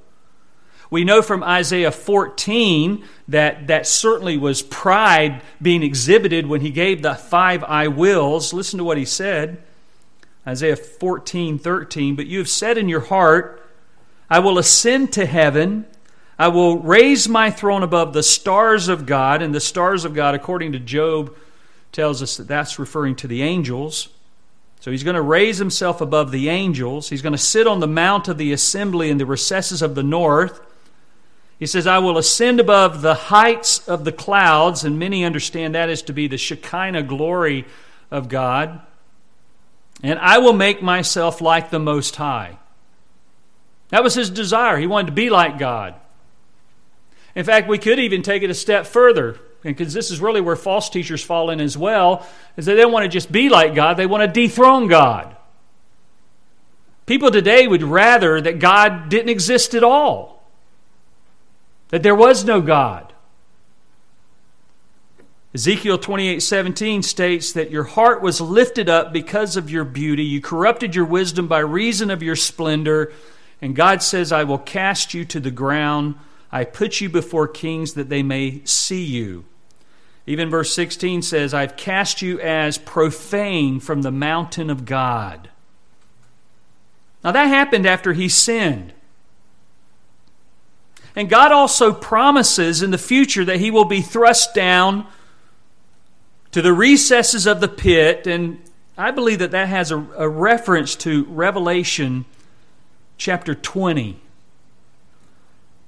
We 0.90 1.02
know 1.02 1.20
from 1.20 1.42
Isaiah 1.42 1.90
14 1.90 3.04
that 3.26 3.66
that 3.66 3.88
certainly 3.88 4.36
was 4.36 4.62
pride 4.62 5.42
being 5.60 5.82
exhibited 5.82 6.46
when 6.46 6.60
he 6.60 6.70
gave 6.70 7.02
the 7.02 7.14
five 7.16 7.64
I 7.64 7.88
wills. 7.88 8.52
Listen 8.52 8.78
to 8.78 8.84
what 8.84 8.98
he 8.98 9.04
said 9.04 9.60
Isaiah 10.46 10.76
14, 10.76 11.58
13. 11.58 12.14
But 12.14 12.26
you 12.26 12.38
have 12.38 12.48
said 12.48 12.78
in 12.78 12.88
your 12.88 13.00
heart, 13.00 13.60
I 14.28 14.38
will 14.38 14.58
ascend 14.58 15.12
to 15.14 15.26
heaven. 15.26 15.86
I 16.40 16.48
will 16.48 16.78
raise 16.78 17.28
my 17.28 17.50
throne 17.50 17.82
above 17.82 18.14
the 18.14 18.22
stars 18.22 18.88
of 18.88 19.04
God. 19.04 19.42
And 19.42 19.54
the 19.54 19.60
stars 19.60 20.06
of 20.06 20.14
God, 20.14 20.34
according 20.34 20.72
to 20.72 20.78
Job, 20.78 21.36
tells 21.92 22.22
us 22.22 22.38
that 22.38 22.48
that's 22.48 22.78
referring 22.78 23.16
to 23.16 23.28
the 23.28 23.42
angels. 23.42 24.08
So 24.80 24.90
he's 24.90 25.04
going 25.04 25.16
to 25.16 25.22
raise 25.22 25.58
himself 25.58 26.00
above 26.00 26.30
the 26.30 26.48
angels. 26.48 27.10
He's 27.10 27.20
going 27.20 27.34
to 27.34 27.38
sit 27.38 27.66
on 27.66 27.80
the 27.80 27.86
mount 27.86 28.26
of 28.28 28.38
the 28.38 28.54
assembly 28.54 29.10
in 29.10 29.18
the 29.18 29.26
recesses 29.26 29.82
of 29.82 29.94
the 29.94 30.02
north. 30.02 30.62
He 31.58 31.66
says, 31.66 31.86
I 31.86 31.98
will 31.98 32.16
ascend 32.16 32.58
above 32.58 33.02
the 33.02 33.14
heights 33.14 33.86
of 33.86 34.04
the 34.04 34.12
clouds, 34.12 34.82
and 34.82 34.98
many 34.98 35.26
understand 35.26 35.74
that 35.74 35.90
is 35.90 36.00
to 36.04 36.14
be 36.14 36.26
the 36.26 36.38
Shekinah 36.38 37.02
glory 37.02 37.66
of 38.10 38.30
God. 38.30 38.80
And 40.02 40.18
I 40.18 40.38
will 40.38 40.54
make 40.54 40.80
myself 40.80 41.42
like 41.42 41.68
the 41.68 41.78
Most 41.78 42.16
High. 42.16 42.56
That 43.90 44.02
was 44.02 44.14
his 44.14 44.30
desire. 44.30 44.78
He 44.78 44.86
wanted 44.86 45.08
to 45.08 45.12
be 45.12 45.28
like 45.28 45.58
God. 45.58 45.96
In 47.34 47.44
fact, 47.44 47.68
we 47.68 47.78
could 47.78 47.98
even 47.98 48.22
take 48.22 48.42
it 48.42 48.50
a 48.50 48.54
step 48.54 48.86
further, 48.86 49.38
because 49.62 49.92
this 49.92 50.10
is 50.10 50.20
really 50.20 50.40
where 50.40 50.56
false 50.56 50.88
teachers 50.90 51.22
fall 51.22 51.50
in 51.50 51.60
as 51.60 51.76
well, 51.76 52.26
is 52.56 52.66
that 52.66 52.74
they 52.74 52.80
don't 52.80 52.92
want 52.92 53.04
to 53.04 53.08
just 53.08 53.30
be 53.30 53.48
like 53.48 53.74
God, 53.74 53.96
they 53.96 54.06
want 54.06 54.22
to 54.22 54.40
dethrone 54.40 54.88
God. 54.88 55.36
People 57.06 57.30
today 57.30 57.66
would 57.66 57.82
rather 57.82 58.40
that 58.40 58.58
God 58.58 59.08
didn't 59.08 59.30
exist 59.30 59.74
at 59.74 59.82
all 59.82 60.44
that 61.88 62.02
there 62.02 62.14
was 62.14 62.44
no 62.44 62.60
God. 62.60 63.12
Ezekiel 65.52 65.98
28:17 65.98 67.02
states 67.02 67.52
that 67.52 67.72
your 67.72 67.82
heart 67.82 68.22
was 68.22 68.40
lifted 68.40 68.88
up 68.88 69.12
because 69.12 69.56
of 69.56 69.68
your 69.68 69.82
beauty. 69.84 70.22
You 70.22 70.40
corrupted 70.40 70.94
your 70.94 71.04
wisdom 71.04 71.48
by 71.48 71.58
reason 71.58 72.10
of 72.10 72.22
your 72.22 72.36
splendor. 72.36 73.12
And 73.60 73.74
God 73.74 74.02
says, 74.02 74.30
I 74.30 74.44
will 74.44 74.58
cast 74.58 75.12
you 75.12 75.24
to 75.24 75.40
the 75.40 75.50
ground. 75.50 76.14
I 76.52 76.64
put 76.64 77.00
you 77.00 77.08
before 77.08 77.46
kings 77.46 77.94
that 77.94 78.08
they 78.08 78.22
may 78.22 78.62
see 78.64 79.04
you. 79.04 79.44
Even 80.26 80.50
verse 80.50 80.72
16 80.74 81.22
says, 81.22 81.54
I've 81.54 81.76
cast 81.76 82.22
you 82.22 82.40
as 82.40 82.78
profane 82.78 83.80
from 83.80 84.02
the 84.02 84.10
mountain 84.10 84.70
of 84.70 84.84
God. 84.84 85.50
Now 87.24 87.32
that 87.32 87.46
happened 87.46 87.86
after 87.86 88.12
he 88.12 88.28
sinned. 88.28 88.92
And 91.16 91.28
God 91.28 91.52
also 91.52 91.92
promises 91.92 92.82
in 92.82 92.90
the 92.90 92.98
future 92.98 93.44
that 93.44 93.58
he 93.60 93.70
will 93.70 93.84
be 93.84 94.00
thrust 94.00 94.54
down 94.54 95.06
to 96.52 96.62
the 96.62 96.72
recesses 96.72 97.46
of 97.46 97.60
the 97.60 97.68
pit. 97.68 98.26
And 98.26 98.60
I 98.96 99.10
believe 99.10 99.40
that 99.40 99.50
that 99.50 99.68
has 99.68 99.90
a, 99.90 99.98
a 100.16 100.28
reference 100.28 100.94
to 100.96 101.24
Revelation 101.24 102.24
chapter 103.18 103.54
20. 103.54 104.20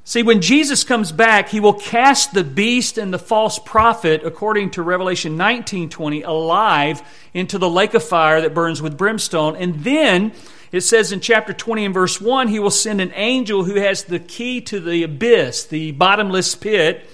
See, 0.05 0.25
when 0.25 0.41
Jesus 0.41 0.83
comes 0.83 1.13
back, 1.13 1.51
he 1.51 1.61
will 1.61 1.75
cast 1.75 2.35
the 2.35 2.43
beast 2.43 2.99
and 2.99 3.15
the 3.15 3.21
false 3.21 3.61
prophet, 3.61 4.23
according 4.25 4.71
to 4.71 4.83
Revelation 4.83 5.37
19:20, 5.37 6.23
alive 6.23 7.03
into 7.33 7.57
the 7.57 7.71
lake 7.71 7.95
of 7.95 8.03
fire 8.03 8.41
that 8.41 8.53
burns 8.53 8.83
with 8.83 8.99
brimstone. 8.99 9.55
And 9.55 9.85
then 9.85 10.33
it 10.73 10.81
says 10.81 11.13
in 11.13 11.21
chapter 11.21 11.53
20 11.53 11.85
and 11.85 11.95
verse 11.95 12.21
1 12.21 12.49
he 12.49 12.59
will 12.59 12.71
send 12.71 13.01
an 13.01 13.13
angel 13.15 13.63
who 13.63 13.77
has 13.77 14.03
the 14.03 14.19
key 14.19 14.61
to 14.63 14.81
the 14.81 15.05
abyss, 15.05 15.65
the 15.65 15.93
bottomless 15.93 16.57
pit. 16.57 17.09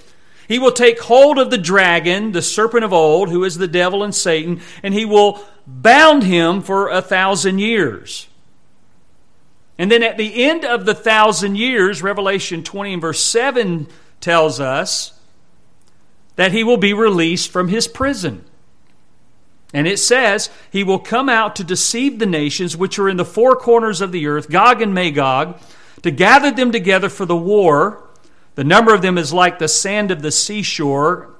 He 0.47 0.59
will 0.59 0.73
take 0.73 0.99
hold 1.01 1.39
of 1.39 1.51
the 1.51 1.59
dragon, 1.59 2.33
the 2.33 2.41
serpent 2.41 2.85
of 2.85 2.93
old, 2.95 3.29
who 3.29 3.45
is 3.45 3.59
the 3.59 3.69
devil 3.69 4.03
and 4.03 4.15
Satan, 4.15 4.63
and 4.83 4.95
he 4.95 5.05
will 5.05 5.45
bound 5.67 6.23
him 6.23 6.63
for 6.63 6.89
a 6.89 7.03
thousand 7.03 7.59
years. 7.59 8.28
And 9.79 9.91
then 9.91 10.03
at 10.03 10.19
the 10.19 10.45
end 10.45 10.65
of 10.65 10.85
the 10.85 10.95
thousand 10.95 11.57
years, 11.57 12.03
Revelation 12.03 12.65
20 12.65 12.95
and 12.95 13.03
verse 13.03 13.23
7 13.23 13.87
tells 14.21 14.59
us 14.59 15.19
that 16.35 16.53
he 16.53 16.65
will 16.65 16.77
be 16.77 16.93
released 16.93 17.51
from 17.51 17.69
his 17.69 17.87
prison. 17.87 18.45
And 19.73 19.87
it 19.87 19.99
says, 19.99 20.51
He 20.71 20.83
will 20.83 20.99
come 20.99 21.29
out 21.29 21.55
to 21.57 21.65
deceive 21.65 22.19
the 22.19 22.27
nations 22.27 22.77
which 22.77 22.99
are 22.99 23.09
in 23.09 23.17
the 23.17 23.25
four 23.25 23.55
corners 23.55 24.01
of 24.01 24.13
the 24.13 24.27
earth, 24.27 24.51
Gog 24.51 24.83
and 24.83 24.95
Magog, 24.95 25.61
to 26.03 26.11
gather 26.11 26.51
them 26.51 26.73
together 26.73 27.09
for 27.09 27.27
the 27.27 27.37
war. 27.37 28.09
The 28.55 28.65
number 28.65 28.95
of 28.95 29.03
them 29.03 29.19
is 29.19 29.33
like 29.33 29.59
the 29.59 29.69
sand 29.69 30.11
of 30.11 30.23
the 30.23 30.33
seashore. 30.33 31.35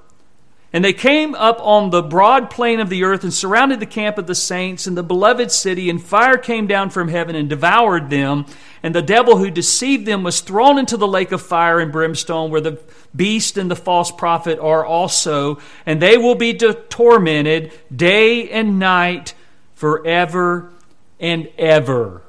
And 0.71 0.85
they 0.85 0.93
came 0.93 1.35
up 1.35 1.59
on 1.63 1.89
the 1.89 2.03
broad 2.03 2.51
plain 2.51 2.79
of 2.79 2.91
the 2.91 3.03
earth 3.03 3.25
and 3.25 3.33
surrounded 3.33 3.81
the 3.81 3.87
camp 3.87 4.19
of 4.19 4.27
the 4.27 4.35
saints 4.35 4.87
and 4.87 4.99
the 4.99 5.03
beloved 5.03 5.51
city, 5.51 5.89
and 5.89 6.03
fire 6.03 6.37
came 6.37 6.67
down 6.67 6.91
from 6.91 7.09
heaven 7.09 7.35
and 7.35 7.49
devoured 7.49 8.11
them. 8.11 8.45
And 8.83 8.95
the 8.95 9.01
devil 9.01 9.39
who 9.39 9.51
deceived 9.51 10.05
them 10.05 10.23
was 10.23 10.41
thrown 10.41 10.79
into 10.79 10.99
the 10.99 11.09
lake 11.09 11.33
of 11.33 11.41
fire 11.41 11.81
and 11.81 11.91
brimstone, 11.91 12.51
where 12.51 12.61
the 12.61 12.79
beast 13.17 13.57
and 13.57 13.71
the 13.71 13.77
false 13.77 14.11
prophet 14.11 14.59
are 14.59 14.85
also. 14.85 15.59
And 15.87 16.03
they 16.03 16.19
will 16.19 16.35
be 16.35 16.53
tormented 16.55 17.73
day 17.95 18.51
and 18.51 18.79
night 18.79 19.33
forever 19.75 20.71
and 21.19 21.49
ever. 21.57 22.23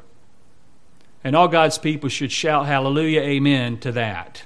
And 1.25 1.35
all 1.35 1.49
God's 1.49 1.77
people 1.77 2.07
should 2.07 2.31
shout 2.31 2.67
hallelujah, 2.67 3.21
amen 3.21 3.79
to 3.79 3.91
that. 3.91 4.43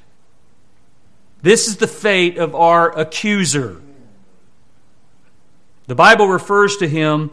This 1.43 1.67
is 1.67 1.75
the 1.75 1.87
fate 1.87 2.37
of 2.37 2.55
our 2.55 2.97
accuser. 2.97 3.81
The 5.87 5.93
Bible 5.93 6.29
refers 6.29 6.77
to 6.77 6.87
him 6.87 7.31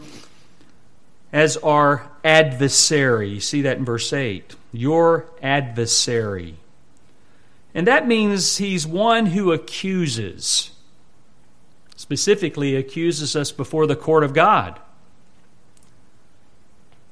as 1.33 1.57
our 1.59 2.11
adversary. 2.25 3.29
You 3.29 3.41
see 3.41 3.63
that 3.63 3.79
in 3.79 3.85
verse 3.85 4.13
8. 4.13 4.57
Your 4.73 5.27
adversary. 5.41 6.57
And 7.73 7.87
that 7.87 8.09
means 8.09 8.57
he's 8.57 8.85
one 8.85 9.27
who 9.27 9.53
accuses. 9.53 10.73
Specifically, 11.95 12.75
accuses 12.75 13.37
us 13.37 13.53
before 13.53 13.87
the 13.87 13.95
court 13.95 14.25
of 14.25 14.35
God. 14.35 14.81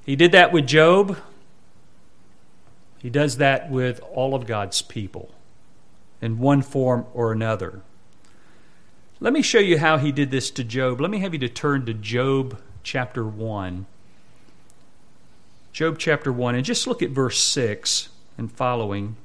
He 0.04 0.16
did 0.16 0.32
that 0.32 0.50
with 0.50 0.66
Job. 0.66 1.16
He 2.98 3.08
does 3.08 3.36
that 3.36 3.70
with 3.70 4.00
all 4.00 4.34
of 4.34 4.48
God's 4.48 4.82
people 4.82 5.32
in 6.20 6.38
one 6.38 6.62
form 6.62 7.06
or 7.14 7.32
another. 7.32 7.82
Let 9.20 9.32
me 9.32 9.42
show 9.42 9.58
you 9.58 9.78
how 9.78 9.98
he 9.98 10.12
did 10.12 10.30
this 10.30 10.50
to 10.52 10.64
Job. 10.64 11.00
Let 11.00 11.10
me 11.10 11.18
have 11.18 11.32
you 11.32 11.40
to 11.40 11.48
turn 11.48 11.86
to 11.86 11.94
Job 11.94 12.60
chapter 12.82 13.24
1. 13.24 13.86
Job 15.72 15.98
chapter 15.98 16.32
1, 16.32 16.54
and 16.54 16.64
just 16.64 16.86
look 16.86 17.02
at 17.02 17.10
verse 17.10 17.38
6 17.38 18.08
and 18.36 18.50
following. 18.50 19.16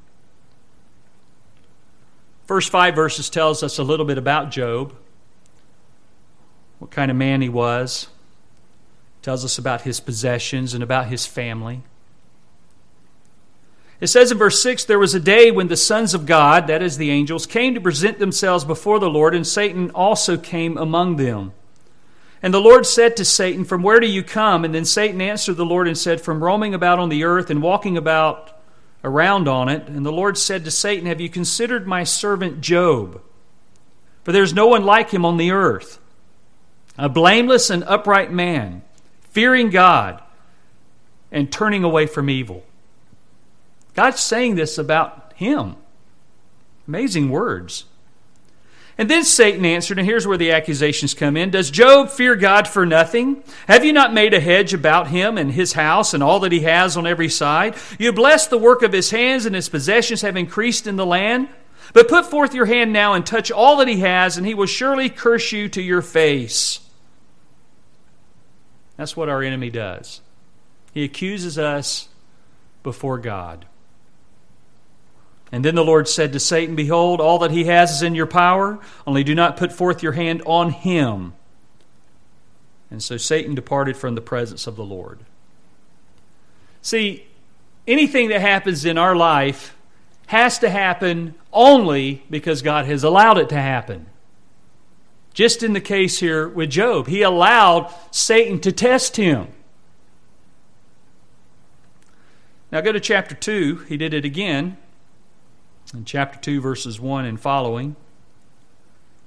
First 2.45 2.69
five 2.69 2.95
verses 2.95 3.29
tells 3.29 3.63
us 3.63 3.79
a 3.79 3.83
little 3.83 4.05
bit 4.05 4.17
about 4.17 4.51
Job, 4.51 4.93
what 6.79 6.91
kind 6.91 7.09
of 7.09 7.17
man 7.17 7.41
he 7.41 7.49
was, 7.49 8.07
tells 9.21 9.45
us 9.45 9.57
about 9.57 9.81
his 9.81 9.99
possessions 9.99 10.73
and 10.73 10.83
about 10.83 11.07
his 11.07 11.25
family. 11.25 11.81
It 14.03 14.09
says 14.09 14.33
in 14.33 14.37
verse 14.37 14.61
6 14.61 14.83
There 14.83 14.99
was 14.99 15.15
a 15.15 15.19
day 15.21 15.49
when 15.49 15.69
the 15.69 15.77
sons 15.77 16.13
of 16.13 16.25
God, 16.25 16.67
that 16.67 16.81
is 16.81 16.97
the 16.97 17.09
angels, 17.09 17.45
came 17.45 17.73
to 17.73 17.79
present 17.79 18.19
themselves 18.19 18.65
before 18.65 18.99
the 18.99 19.09
Lord, 19.09 19.33
and 19.33 19.47
Satan 19.47 19.91
also 19.91 20.35
came 20.35 20.77
among 20.77 21.15
them. 21.15 21.53
And 22.41 22.53
the 22.53 22.59
Lord 22.59 22.85
said 22.85 23.15
to 23.15 23.23
Satan, 23.23 23.63
From 23.63 23.81
where 23.81 24.01
do 24.01 24.07
you 24.07 24.21
come? 24.21 24.65
And 24.65 24.75
then 24.75 24.83
Satan 24.83 25.21
answered 25.21 25.55
the 25.55 25.63
Lord 25.63 25.87
and 25.87 25.97
said, 25.97 26.19
From 26.19 26.43
roaming 26.43 26.73
about 26.73 26.99
on 26.99 27.07
the 27.07 27.23
earth 27.23 27.49
and 27.49 27.63
walking 27.63 27.95
about 27.95 28.51
around 29.05 29.47
on 29.47 29.69
it. 29.69 29.87
And 29.87 30.05
the 30.05 30.11
Lord 30.11 30.37
said 30.37 30.65
to 30.65 30.71
Satan, 30.71 31.05
Have 31.05 31.21
you 31.21 31.29
considered 31.29 31.87
my 31.87 32.03
servant 32.03 32.59
Job? 32.59 33.21
For 34.25 34.33
there 34.33 34.43
is 34.43 34.53
no 34.53 34.67
one 34.67 34.83
like 34.83 35.11
him 35.11 35.23
on 35.23 35.37
the 35.37 35.51
earth, 35.51 35.97
a 36.97 37.07
blameless 37.07 37.69
and 37.69 37.85
upright 37.85 38.33
man, 38.33 38.81
fearing 39.29 39.69
God 39.69 40.21
and 41.31 41.49
turning 41.49 41.85
away 41.85 42.05
from 42.05 42.29
evil. 42.29 42.65
God's 43.93 44.19
saying 44.19 44.55
this 44.55 44.77
about 44.77 45.33
him. 45.35 45.75
Amazing 46.87 47.29
words. 47.29 47.85
And 48.97 49.09
then 49.09 49.23
Satan 49.23 49.65
answered, 49.65 49.97
and 49.97 50.07
here's 50.07 50.27
where 50.27 50.37
the 50.37 50.51
accusations 50.51 51.15
come 51.15 51.35
in 51.35 51.49
Does 51.49 51.71
Job 51.71 52.09
fear 52.09 52.35
God 52.35 52.67
for 52.67 52.85
nothing? 52.85 53.43
Have 53.67 53.83
you 53.83 53.91
not 53.91 54.13
made 54.13 54.33
a 54.33 54.39
hedge 54.39 54.73
about 54.73 55.07
him 55.07 55.37
and 55.37 55.51
his 55.51 55.73
house 55.73 56.13
and 56.13 56.21
all 56.21 56.39
that 56.41 56.51
he 56.51 56.59
has 56.61 56.95
on 56.95 57.07
every 57.07 57.29
side? 57.29 57.75
You 57.97 58.13
blessed 58.13 58.51
the 58.51 58.57
work 58.57 58.83
of 58.83 58.93
his 58.93 59.09
hands, 59.09 59.45
and 59.45 59.55
his 59.55 59.69
possessions 59.69 60.21
have 60.21 60.37
increased 60.37 60.85
in 60.85 60.95
the 60.95 61.05
land. 61.05 61.49
But 61.93 62.07
put 62.07 62.25
forth 62.25 62.53
your 62.53 62.65
hand 62.65 62.93
now 62.93 63.13
and 63.13 63.25
touch 63.25 63.51
all 63.51 63.77
that 63.77 63.87
he 63.87 63.99
has, 63.99 64.37
and 64.37 64.45
he 64.45 64.53
will 64.53 64.67
surely 64.67 65.09
curse 65.09 65.51
you 65.51 65.69
to 65.69 65.81
your 65.81 66.01
face. 66.01 66.79
That's 68.95 69.17
what 69.17 69.29
our 69.29 69.41
enemy 69.41 69.71
does. 69.71 70.21
He 70.93 71.03
accuses 71.03 71.57
us 71.57 72.09
before 72.83 73.17
God. 73.17 73.65
And 75.53 75.63
then 75.63 75.75
the 75.75 75.85
Lord 75.85 76.07
said 76.07 76.33
to 76.33 76.39
Satan, 76.39 76.75
Behold, 76.75 77.21
all 77.21 77.37
that 77.37 77.51
he 77.51 77.65
has 77.65 77.91
is 77.91 78.01
in 78.01 78.15
your 78.15 78.25
power, 78.25 78.79
only 79.05 79.23
do 79.23 79.35
not 79.35 79.55
put 79.55 79.71
forth 79.71 80.01
your 80.01 80.13
hand 80.13 80.41
on 80.47 80.71
him. 80.71 81.33
And 82.89 83.03
so 83.03 83.17
Satan 83.17 83.53
departed 83.53 83.95
from 83.95 84.15
the 84.15 84.21
presence 84.21 84.65
of 84.65 84.75
the 84.75 84.83
Lord. 84.83 85.19
See, 86.81 87.27
anything 87.87 88.29
that 88.29 88.41
happens 88.41 88.83
in 88.83 88.97
our 88.97 89.15
life 89.15 89.77
has 90.25 90.57
to 90.57 90.71
happen 90.71 91.35
only 91.53 92.23
because 92.31 92.63
God 92.63 92.85
has 92.85 93.03
allowed 93.03 93.37
it 93.37 93.49
to 93.49 93.61
happen. 93.61 94.07
Just 95.35 95.61
in 95.61 95.73
the 95.73 95.81
case 95.81 96.17
here 96.17 96.47
with 96.47 96.71
Job, 96.71 97.05
he 97.05 97.21
allowed 97.21 97.93
Satan 98.09 98.59
to 98.61 98.71
test 98.71 99.17
him. 99.17 99.49
Now 102.71 102.81
go 102.81 102.91
to 102.91 102.99
chapter 102.99 103.35
2. 103.35 103.85
He 103.87 103.97
did 103.97 104.15
it 104.15 104.25
again. 104.25 104.77
In 105.93 106.05
chapter 106.05 106.39
2, 106.39 106.59
verses 106.59 106.99
1 106.99 107.25
and 107.25 107.39
following. 107.39 107.95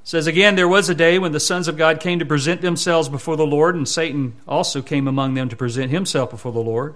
Says 0.03 0.27
again, 0.27 0.57
there 0.57 0.69
was 0.69 0.89
a 0.89 0.95
day 0.95 1.19
when 1.19 1.33
the 1.33 1.41
sons 1.41 1.69
of 1.69 1.77
God 1.77 2.01
came 2.01 2.19
to 2.19 2.27
present 2.27 2.61
themselves 2.61 3.09
before 3.09 3.37
the 3.37 3.47
Lord, 3.47 3.75
and 3.75 3.89
Satan 3.89 4.35
also 4.49 4.83
came 4.83 5.07
among 5.07 5.35
them 5.35 5.49
to 5.49 5.57
present 5.57 5.91
himself 5.91 6.31
before 6.31 6.53
the 6.53 6.59
Lord. 6.59 6.95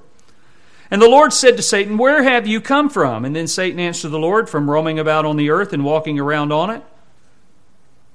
And 0.91 1.01
the 1.01 1.09
Lord 1.09 1.33
said 1.33 1.57
to 1.57 1.63
Satan, 1.63 1.99
Where 1.99 2.23
have 2.23 2.49
you 2.49 2.61
come 2.61 2.89
from? 2.89 3.25
And 3.25 3.35
then 3.35 3.47
Satan 3.47 3.79
answered 3.79 4.09
the 4.09 4.19
Lord, 4.19 4.49
From 4.49 4.69
roaming 4.69 4.99
about 4.99 5.25
on 5.25 5.37
the 5.37 5.51
earth 5.51 5.73
and 5.73 5.85
walking 5.85 6.19
around 6.19 6.53
on 6.53 6.71
it. 6.71 6.83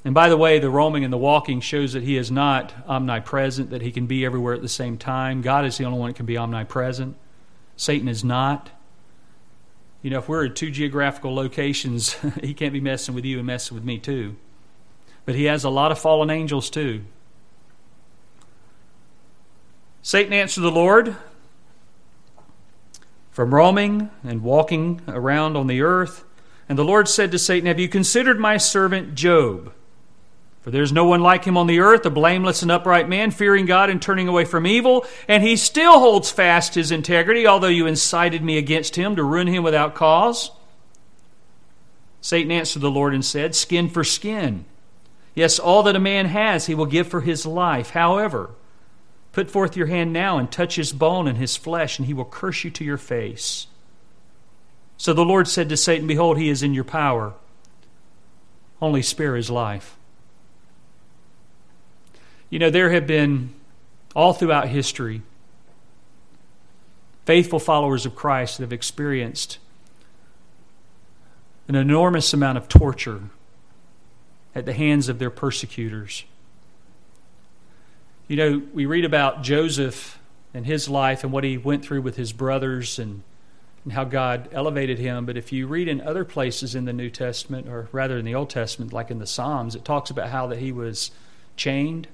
And 0.03 0.13
by 0.13 0.29
the 0.29 0.37
way, 0.37 0.59
the 0.59 0.69
roaming 0.69 1.03
and 1.03 1.11
the 1.11 1.17
walking 1.17 1.61
shows 1.61 1.93
that 1.93 2.03
he 2.03 2.17
is 2.17 2.29
not 2.29 2.73
omnipresent, 2.85 3.69
that 3.69 3.81
he 3.81 3.91
can 3.91 4.07
be 4.07 4.25
everywhere 4.25 4.53
at 4.53 4.61
the 4.61 4.69
same 4.69 4.97
time. 4.97 5.41
God 5.41 5.65
is 5.65 5.77
the 5.77 5.85
only 5.85 5.99
one 5.99 6.09
that 6.09 6.17
can 6.17 6.25
be 6.25 6.37
omnipresent. 6.37 7.15
Satan 7.77 8.07
is 8.07 8.23
not. 8.23 8.69
You 10.05 10.11
know, 10.11 10.19
if 10.19 10.29
we're 10.29 10.45
at 10.45 10.55
two 10.55 10.69
geographical 10.69 11.33
locations, 11.33 12.13
he 12.43 12.53
can't 12.53 12.71
be 12.71 12.79
messing 12.79 13.15
with 13.15 13.25
you 13.25 13.39
and 13.39 13.47
messing 13.47 13.73
with 13.73 13.83
me 13.83 13.97
too. 13.97 14.35
But 15.25 15.33
he 15.33 15.45
has 15.45 15.63
a 15.63 15.69
lot 15.71 15.91
of 15.91 15.97
fallen 15.97 16.29
angels 16.29 16.69
too. 16.69 17.05
Satan 20.03 20.31
answered 20.31 20.61
the 20.61 20.69
Lord, 20.69 21.15
from 23.31 23.55
roaming 23.55 24.11
and 24.23 24.43
walking 24.43 25.01
around 25.07 25.57
on 25.57 25.65
the 25.65 25.81
earth. 25.81 26.23
And 26.69 26.77
the 26.77 26.85
Lord 26.85 27.09
said 27.09 27.31
to 27.31 27.39
Satan, 27.39 27.65
Have 27.65 27.79
you 27.79 27.89
considered 27.89 28.39
my 28.39 28.57
servant 28.57 29.15
Job? 29.15 29.73
For 30.65 30.71
there 30.71 30.81
is 30.81 30.91
no 30.91 31.05
one 31.05 31.21
like 31.21 31.45
him 31.45 31.57
on 31.57 31.67
the 31.67 31.79
earth, 31.79 32.07
a 32.07 32.09
blameless 32.09 32.63
and 32.63 32.71
upright 32.71 33.07
man, 33.07 33.29
fearing 33.29 33.67
God 33.67 33.91
and 33.91 34.01
turning 34.01 34.27
away 34.27 34.45
from 34.45 34.65
evil. 34.65 35.05
And 35.27 35.43
he 35.43 35.57
still 35.57 35.99
holds 35.99 36.31
fast 36.31 36.73
his 36.73 36.89
integrity, 36.89 37.45
although 37.45 37.67
you 37.67 37.85
incited 37.85 38.43
me 38.43 38.57
against 38.57 38.95
him 38.95 39.15
to 39.15 39.23
ruin 39.23 39.45
him 39.45 39.61
without 39.61 39.93
cause. 39.93 40.49
Satan 42.19 42.51
answered 42.51 42.81
the 42.81 42.89
Lord 42.89 43.13
and 43.13 43.23
said, 43.23 43.53
Skin 43.53 43.89
for 43.89 44.03
skin. 44.03 44.65
Yes, 45.35 45.59
all 45.59 45.83
that 45.83 45.95
a 45.95 45.99
man 45.99 46.25
has 46.25 46.65
he 46.65 46.73
will 46.73 46.87
give 46.87 47.07
for 47.07 47.21
his 47.21 47.45
life. 47.45 47.91
However, 47.91 48.49
Put 49.35 49.51
forth 49.51 49.75
your 49.75 49.87
hand 49.87 50.13
now 50.13 50.37
and 50.37 50.49
touch 50.49 50.77
his 50.77 50.93
bone 50.93 51.27
and 51.27 51.37
his 51.37 51.57
flesh, 51.57 51.99
and 51.99 52.07
he 52.07 52.13
will 52.13 52.23
curse 52.23 52.63
you 52.63 52.71
to 52.71 52.85
your 52.85 52.97
face. 52.97 53.67
So 54.95 55.11
the 55.13 55.25
Lord 55.25 55.49
said 55.49 55.67
to 55.67 55.75
Satan, 55.75 56.07
Behold, 56.07 56.37
he 56.37 56.47
is 56.47 56.63
in 56.63 56.73
your 56.73 56.85
power. 56.85 57.33
Only 58.81 59.01
spare 59.01 59.35
his 59.35 59.49
life. 59.49 59.97
You 62.55 62.59
know, 62.59 62.69
there 62.69 62.89
have 62.91 63.05
been, 63.05 63.53
all 64.15 64.31
throughout 64.31 64.69
history, 64.69 65.23
faithful 67.25 67.59
followers 67.59 68.05
of 68.05 68.15
Christ 68.15 68.57
that 68.57 68.63
have 68.63 68.71
experienced 68.71 69.57
an 71.67 71.75
enormous 71.75 72.33
amount 72.33 72.57
of 72.57 72.69
torture 72.69 73.23
at 74.55 74.65
the 74.65 74.71
hands 74.71 75.09
of 75.09 75.19
their 75.19 75.29
persecutors. 75.29 76.23
You 78.29 78.37
know, 78.37 78.61
we 78.73 78.85
read 78.85 79.03
about 79.03 79.43
Joseph 79.43 80.17
and 80.53 80.65
his 80.65 80.87
life 80.87 81.25
and 81.25 81.33
what 81.33 81.43
he 81.43 81.57
went 81.57 81.83
through 81.83 82.03
with 82.03 82.15
his 82.15 82.31
brothers 82.31 82.97
and, 82.97 83.23
and 83.83 83.91
how 83.91 84.05
God 84.05 84.47
elevated 84.53 84.97
him. 84.97 85.25
But 85.25 85.35
if 85.35 85.51
you 85.51 85.67
read 85.67 85.89
in 85.89 85.99
other 85.99 86.23
places 86.23 86.73
in 86.73 86.85
the 86.85 86.93
New 86.93 87.09
Testament, 87.09 87.67
or 87.67 87.89
rather 87.91 88.17
in 88.17 88.23
the 88.23 88.35
Old 88.35 88.49
Testament, 88.49 88.93
like 88.93 89.11
in 89.11 89.19
the 89.19 89.27
Psalms, 89.27 89.75
it 89.75 89.83
talks 89.83 90.09
about 90.09 90.29
how 90.29 90.47
that 90.47 90.59
he 90.59 90.71
was 90.71 91.11
chained, 91.57 92.07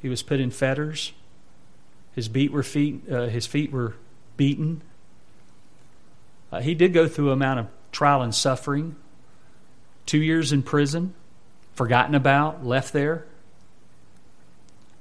he 0.00 0.08
was 0.08 0.22
put 0.22 0.40
in 0.40 0.50
fetters, 0.50 1.12
his 2.14 2.28
beat 2.28 2.50
were 2.50 2.62
feet, 2.62 3.02
uh, 3.10 3.26
his 3.26 3.46
feet 3.46 3.70
were 3.70 3.94
beaten. 4.36 4.82
Uh, 6.50 6.60
he 6.60 6.74
did 6.74 6.92
go 6.92 7.06
through 7.06 7.30
a 7.30 7.32
amount 7.32 7.60
of 7.60 7.66
trial 7.92 8.22
and 8.22 8.34
suffering. 8.34 8.96
Two 10.06 10.18
years 10.18 10.52
in 10.52 10.62
prison, 10.62 11.14
forgotten 11.74 12.14
about, 12.14 12.64
left 12.64 12.92
there. 12.92 13.26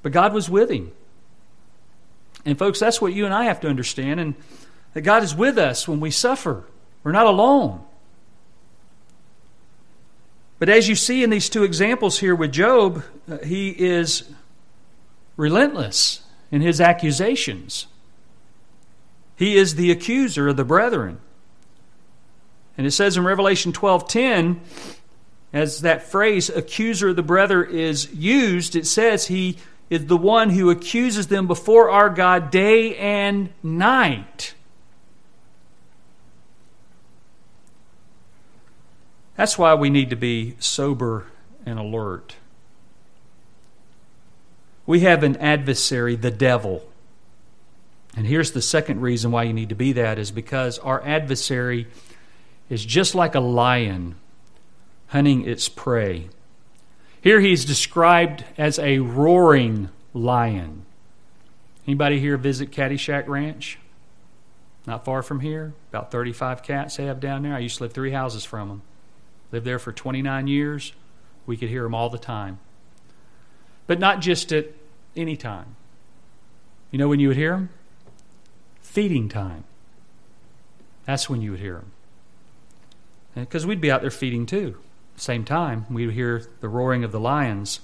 But 0.04 0.12
God 0.12 0.34
was 0.34 0.50
with 0.50 0.70
him. 0.70 0.92
And, 2.46 2.58
folks, 2.58 2.80
that's 2.80 3.02
what 3.02 3.14
you 3.14 3.26
and 3.26 3.34
I 3.34 3.46
have 3.46 3.62
to 3.62 3.68
understand, 3.68 4.20
and 4.20 4.36
that 4.94 5.02
God 5.02 5.24
is 5.24 5.34
with 5.34 5.58
us 5.58 5.88
when 5.88 6.00
we 6.00 6.12
suffer. 6.12 6.66
We're 7.04 7.12
not 7.14 7.26
alone. 7.26 7.84
But 10.60 10.70
as 10.70 10.88
you 10.88 10.96
see 10.96 11.24
in 11.24 11.30
these 11.30 11.50
two 11.50 11.64
examples 11.64 12.20
here 12.20 12.36
with 12.36 12.52
Job, 12.52 13.04
uh, 13.30 13.38
he 13.40 13.70
is 13.70 14.30
relentless 15.38 16.24
in 16.52 16.62
his 16.62 16.82
accusations. 16.82 17.88
He 19.38 19.56
is 19.56 19.76
the 19.76 19.92
accuser 19.92 20.50
of 20.50 20.58
the 20.58 20.66
brethren. 20.66 21.20
And 22.78 22.86
it 22.86 22.92
says 22.92 23.16
in 23.16 23.24
Revelation 23.24 23.72
12:10 23.72 24.60
as 25.54 25.82
that 25.82 26.04
phrase 26.04 26.50
accuser 26.50 27.10
of 27.10 27.16
the 27.16 27.24
brethren 27.24 27.70
is 27.72 28.14
used, 28.14 28.76
it 28.76 28.86
says 28.86 29.28
he 29.28 29.58
is 29.90 30.08
the 30.08 30.18
one 30.18 30.50
who 30.50 30.70
accuses 30.70 31.28
them 31.28 31.48
before 31.48 31.90
our 31.90 32.10
God 32.10 32.52
day 32.52 32.96
and 32.98 33.50
night. 33.64 34.54
That's 39.36 39.58
why 39.58 39.76
we 39.76 39.90
need 39.90 40.10
to 40.10 40.16
be 40.16 40.56
sober 40.60 41.28
and 41.66 41.80
alert. 41.80 42.36
We 44.88 45.02
have 45.02 45.22
an 45.22 45.36
adversary, 45.38 46.16
the 46.16 46.32
devil. 46.32 46.90
And 48.16 48.26
here's 48.26 48.54
the 48.54 48.62
second 48.62 49.02
reason 49.02 49.30
why 49.30 49.44
you 49.44 49.54
need 49.54 49.70
to 49.70 49.76
be 49.76 49.94
that 49.94 50.18
is 50.18 50.32
because 50.32 50.80
our 50.80 51.06
adversary 51.06 51.88
is 52.70 52.84
just 52.84 53.14
like 53.14 53.36
a 53.36 53.40
lion 53.40 54.16
hunting 55.08 55.48
its 55.48 55.70
prey. 55.70 56.30
Here 57.22 57.42
he's 57.42 57.66
described 57.66 58.46
as 58.58 58.80
a 58.80 59.00
roaring 59.00 59.90
lion. 60.14 60.86
Anybody 61.86 62.20
here 62.20 62.38
visit 62.38 62.72
Catty 62.72 62.98
Shack 62.98 63.28
Ranch? 63.28 63.80
Not 64.86 65.04
far 65.04 65.22
from 65.22 65.42
here. 65.42 65.74
About 65.90 66.12
35 66.12 66.64
cats 66.64 66.96
they 66.96 67.06
have 67.06 67.20
down 67.20 67.44
there. 67.44 67.54
I 67.54 67.60
used 67.60 67.78
to 67.78 67.84
live 67.84 67.94
three 67.94 68.12
houses 68.12 68.46
from 68.46 68.70
them. 68.70 68.82
Lived 69.52 69.66
there 69.66 69.80
for 69.80 69.92
29 69.92 70.48
years. 70.48 70.94
We 71.46 71.58
could 71.58 71.70
hear 71.70 71.84
them 71.84 71.94
all 71.94 72.10
the 72.10 72.18
time. 72.18 72.60
But 73.88 74.00
not 74.00 74.20
just 74.20 74.52
at 74.52 74.68
any 75.16 75.36
time. 75.36 75.76
You 76.92 77.00
know 77.00 77.08
when 77.08 77.20
you 77.20 77.30
would 77.30 77.38
hear 77.38 77.52
them? 77.52 77.70
Feeding 78.82 79.30
time. 79.30 79.64
That's 81.06 81.30
when 81.30 81.42
you 81.42 81.52
would 81.52 81.60
hear 81.60 81.76
them. 81.76 81.92
Because 83.36 83.66
we'd 83.66 83.82
be 83.82 83.92
out 83.92 84.02
there 84.02 84.12
feeding 84.12 84.46
too 84.46 84.78
same 85.18 85.44
time, 85.44 85.86
we 85.90 86.06
would 86.06 86.16
hear 86.16 86.44
the 86.62 86.70
roaring 86.70 87.04
of 87.04 87.12
the 87.12 87.20
lions. 87.20 87.80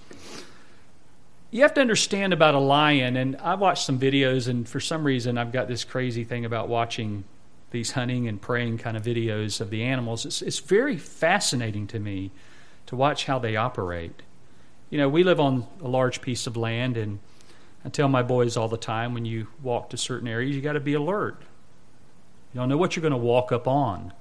You 1.52 1.62
have 1.63 1.74
to 1.76 1.82
understand 1.82 2.34
about 2.34 2.56
a 2.56 2.60
lion, 2.60 3.18
and 3.18 3.36
I've 3.38 3.60
watched 3.60 3.86
some 3.86 4.00
videos, 4.00 4.48
and 4.48 4.68
for 4.68 4.80
some 4.80 5.04
reason, 5.04 5.38
I've 5.38 5.52
got 5.52 5.68
this 5.68 5.84
crazy 5.84 6.24
thing 6.24 6.46
about 6.46 6.68
watching 6.70 7.24
these 7.72 7.92
hunting 7.92 8.28
and 8.28 8.39
preying 8.39 8.78
kind 8.78 8.96
of 8.96 9.04
videos 9.04 9.60
of 9.60 9.70
the 9.70 9.84
animals. 9.84 10.26
It's, 10.26 10.42
it's 10.42 10.60
very 10.60 10.98
fascinating 10.98 11.88
to 11.88 12.00
me 12.00 12.32
to 12.88 12.96
watch 12.96 13.26
how 13.26 13.39
they 13.39 13.56
operate. 13.56 14.22
You 14.93 14.99
know, 14.99 15.10
we 15.10 15.23
live 15.23 15.39
on 15.39 15.65
a 15.82 15.88
large 15.88 16.21
piece 16.21 16.45
of 16.45 16.56
land, 16.56 16.97
and 16.97 17.17
I 17.84 17.89
tell 17.89 18.08
my 18.08 18.21
boys 18.21 18.56
all 18.56 18.67
the 18.67 18.77
time 18.77 19.15
when 19.15 19.25
you 19.25 19.47
walk 19.63 19.89
to 19.89 19.97
certain 19.97 20.27
areas, 20.27 20.56
you 20.56 20.62
got 20.62 20.73
to 20.73 20.79
be 20.79 20.93
alert. 20.93 21.41
You 22.53 22.60
don't 22.60 22.69
know 22.69 22.77
what 22.77 22.95
you're 22.95 23.01
going 23.01 23.10
to 23.10 23.17
walk 23.17 23.51
up 23.51 23.67
on, 23.67 24.13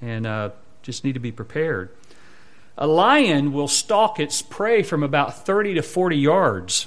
and 0.00 0.26
uh, 0.26 0.50
just 0.80 1.04
need 1.04 1.12
to 1.12 1.20
be 1.20 1.30
prepared. 1.30 1.90
A 2.78 2.86
lion 2.86 3.52
will 3.52 3.68
stalk 3.68 4.18
its 4.18 4.40
prey 4.40 4.82
from 4.82 5.02
about 5.02 5.44
30 5.44 5.74
to 5.74 5.82
40 5.82 6.16
yards. 6.16 6.86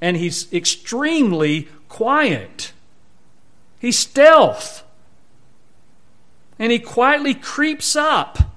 And 0.00 0.16
he's 0.16 0.52
extremely 0.52 1.66
quiet. 1.88 2.70
He's 3.80 3.98
stealth. 3.98 4.84
And 6.56 6.70
he 6.70 6.78
quietly 6.78 7.34
creeps 7.34 7.96
up. 7.96 8.49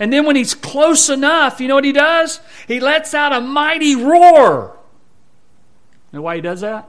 And 0.00 0.12
then 0.12 0.24
when 0.24 0.34
he's 0.34 0.54
close 0.54 1.08
enough, 1.08 1.60
you 1.60 1.68
know 1.68 1.76
what 1.76 1.84
he 1.84 1.92
does? 1.92 2.40
He 2.66 2.80
lets 2.80 3.14
out 3.14 3.32
a 3.32 3.40
mighty 3.40 3.94
roar. 3.94 4.76
You 6.10 6.16
know 6.18 6.22
why 6.22 6.36
he 6.36 6.40
does 6.40 6.62
that? 6.62 6.88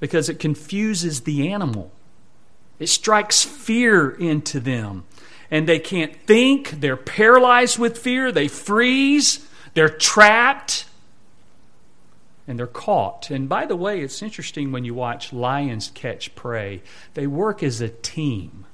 Because 0.00 0.28
it 0.28 0.40
confuses 0.40 1.20
the 1.20 1.52
animal. 1.52 1.92
It 2.78 2.88
strikes 2.88 3.44
fear 3.44 4.10
into 4.10 4.58
them 4.58 5.04
and 5.50 5.68
they 5.68 5.78
can't 5.78 6.16
think. 6.22 6.80
They're 6.80 6.96
paralyzed 6.96 7.78
with 7.78 7.98
fear. 7.98 8.32
They 8.32 8.48
freeze. 8.48 9.46
They're 9.74 9.88
trapped. 9.88 10.86
and 12.46 12.58
they're 12.58 12.66
caught. 12.66 13.30
And 13.30 13.48
by 13.48 13.66
the 13.66 13.76
way, 13.76 14.00
it's 14.00 14.22
interesting 14.22 14.72
when 14.72 14.84
you 14.84 14.94
watch 14.94 15.32
lions 15.32 15.90
catch 15.94 16.34
prey, 16.34 16.82
they 17.14 17.26
work 17.26 17.62
as 17.62 17.80
a 17.80 17.88
team. 17.88 18.66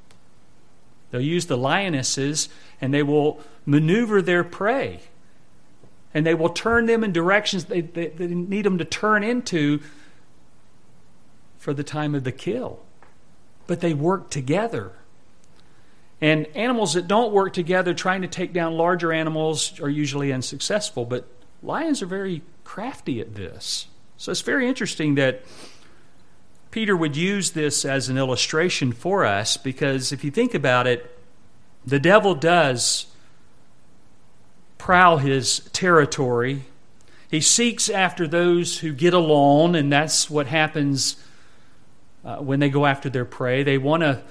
They'll 1.11 1.21
use 1.21 1.47
the 1.47 1.57
lionesses 1.59 2.49
and 2.81 2.93
they 2.93 3.03
will 3.03 3.41
maneuver 3.67 4.23
their 4.23 4.45
prey. 4.45 5.01
And 6.13 6.27
they 6.27 6.35
will 6.35 6.49
turn 6.49 6.87
them 6.87 7.05
in 7.05 7.13
directions 7.13 7.67
they, 7.67 7.83
they, 7.83 8.09
they 8.09 8.27
need 8.27 8.65
them 8.65 8.79
to 8.79 8.85
turn 8.85 9.23
into 9.23 9.81
for 11.59 11.73
the 11.73 11.85
time 11.85 12.15
of 12.15 12.25
the 12.25 12.33
kill. 12.33 12.81
But 13.67 13.81
they 13.81 13.95
work 13.95 14.31
together. 14.31 14.93
And 16.21 16.47
animals 16.55 16.95
that 16.95 17.07
don't 17.07 17.33
work 17.33 17.53
together 17.53 17.95
trying 17.95 18.23
to 18.23 18.29
take 18.29 18.53
down 18.53 18.75
larger 18.77 19.13
animals 19.13 19.79
are 19.81 19.89
usually 19.89 20.33
unsuccessful. 20.33 21.05
But 21.05 21.29
lions 21.63 22.03
are 22.03 22.07
very 22.07 22.43
crafty 22.65 23.21
at 23.21 23.35
this. 23.35 23.87
So 24.17 24.33
it's 24.33 24.43
very 24.43 24.69
interesting 24.69 25.15
that 25.15 25.43
Peter 26.71 26.97
would 26.97 27.17
use 27.17 27.53
this 27.53 27.85
as 27.85 28.09
an 28.09 28.19
illustration 28.19 28.93
for 28.93 29.25
us 29.25 29.57
because 29.57 30.13
if 30.13 30.25
you 30.25 30.31
think 30.31 30.55
about 30.55 30.87
it, 30.87 31.20
the 31.85 31.99
devil 31.99 32.35
does 32.35 33.07
prowl 34.79 35.19
his 35.19 35.61
territory. 35.73 36.65
He 37.31 37.41
seeks 37.41 37.89
after 37.89 38.27
those 38.27 38.79
who 38.79 38.93
get 38.93 39.15
along, 39.15 39.77
and 39.77 39.93
that's 39.93 40.29
what 40.29 40.47
happens 40.47 41.17
uh, 42.25 42.39
when 42.39 42.61
they 42.61 42.71
go 42.71 42.87
after 42.87 43.09
their 43.09 43.25
prey. 43.25 43.63
They 43.63 43.79
want 43.79 44.03
to 44.03 44.23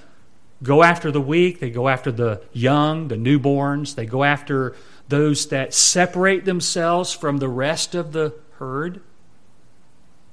go 0.62 0.82
after 0.82 1.10
the 1.10 1.20
weak, 1.20 1.60
they 1.60 1.70
go 1.70 1.88
after 1.88 2.12
the 2.12 2.42
young, 2.52 3.08
the 3.08 3.16
newborns, 3.16 3.94
they 3.94 4.04
go 4.04 4.24
after 4.24 4.76
those 5.08 5.48
that 5.48 5.72
separate 5.72 6.44
themselves 6.44 7.12
from 7.12 7.38
the 7.38 7.48
rest 7.48 7.94
of 7.94 8.12
the 8.12 8.34
herd 8.58 9.00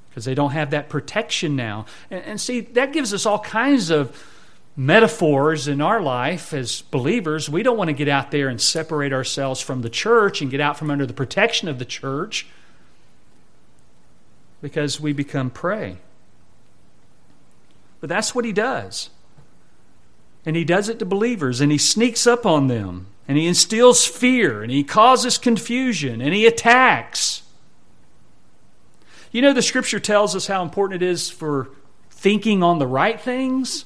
because 0.10 0.26
they 0.26 0.36
don't 0.36 0.52
have 0.52 0.72
that 0.72 0.90
protection 0.90 1.56
now. 1.56 1.86
And, 2.12 2.24
and, 2.24 2.42
see, 2.42 2.62
that 2.62 2.92
gives 2.92 3.14
us 3.14 3.26
all 3.26 3.40
kinds 3.40 3.90
of 3.90 4.12
metaphors 4.80 5.68
in 5.68 5.82
our 5.82 6.00
life 6.00 6.54
as 6.54 6.84
believers. 6.84 7.50
We 7.50 7.64
don't 7.64 7.78
want 7.78 7.90
to 7.90 7.94
get 7.94 8.08
out 8.08 8.30
there 8.30 8.48
and 8.48 8.62
separate 8.62 9.12
ourselves 9.12 9.60
from 9.60 9.82
the 9.82 9.90
church 9.90 10.40
and 10.40 10.52
get 10.52 10.62
out 10.62 10.78
from 10.78 10.92
under 10.92 11.08
the 11.08 11.14
protection 11.14 11.68
of 11.68 11.80
the 11.80 11.86
church 11.86 12.46
because 14.62 15.02
we 15.02 15.14
become 15.14 15.50
prey. 15.50 15.98
But 18.00 18.10
that's 18.10 18.36
what 18.36 18.46
he 18.46 18.54
does. 18.54 19.10
And 20.46 20.56
he 20.56 20.64
does 20.64 20.88
it 20.88 21.00
to 21.00 21.06
believers, 21.06 21.60
and 21.60 21.72
he 21.72 21.78
sneaks 21.80 22.28
up 22.28 22.46
on 22.46 22.68
them, 22.68 23.08
and 23.28 23.38
he 23.38 23.48
instills 23.48 24.06
fear, 24.06 24.62
and 24.62 24.72
he 24.72 24.84
causes 24.84 25.38
confusion, 25.38 26.22
and 26.22 26.34
he 26.34 26.46
attacks. 26.46 27.42
You 29.32 29.42
know, 29.42 29.54
the 29.54 29.64
scripture 29.64 30.00
tells 30.00 30.36
us 30.36 30.48
how 30.48 30.62
important 30.62 31.02
it 31.02 31.06
is 31.06 31.30
for 31.30 31.70
thinking 32.12 32.64
on 32.64 32.80
the 32.80 32.88
right 32.88 33.20
things. 33.20 33.86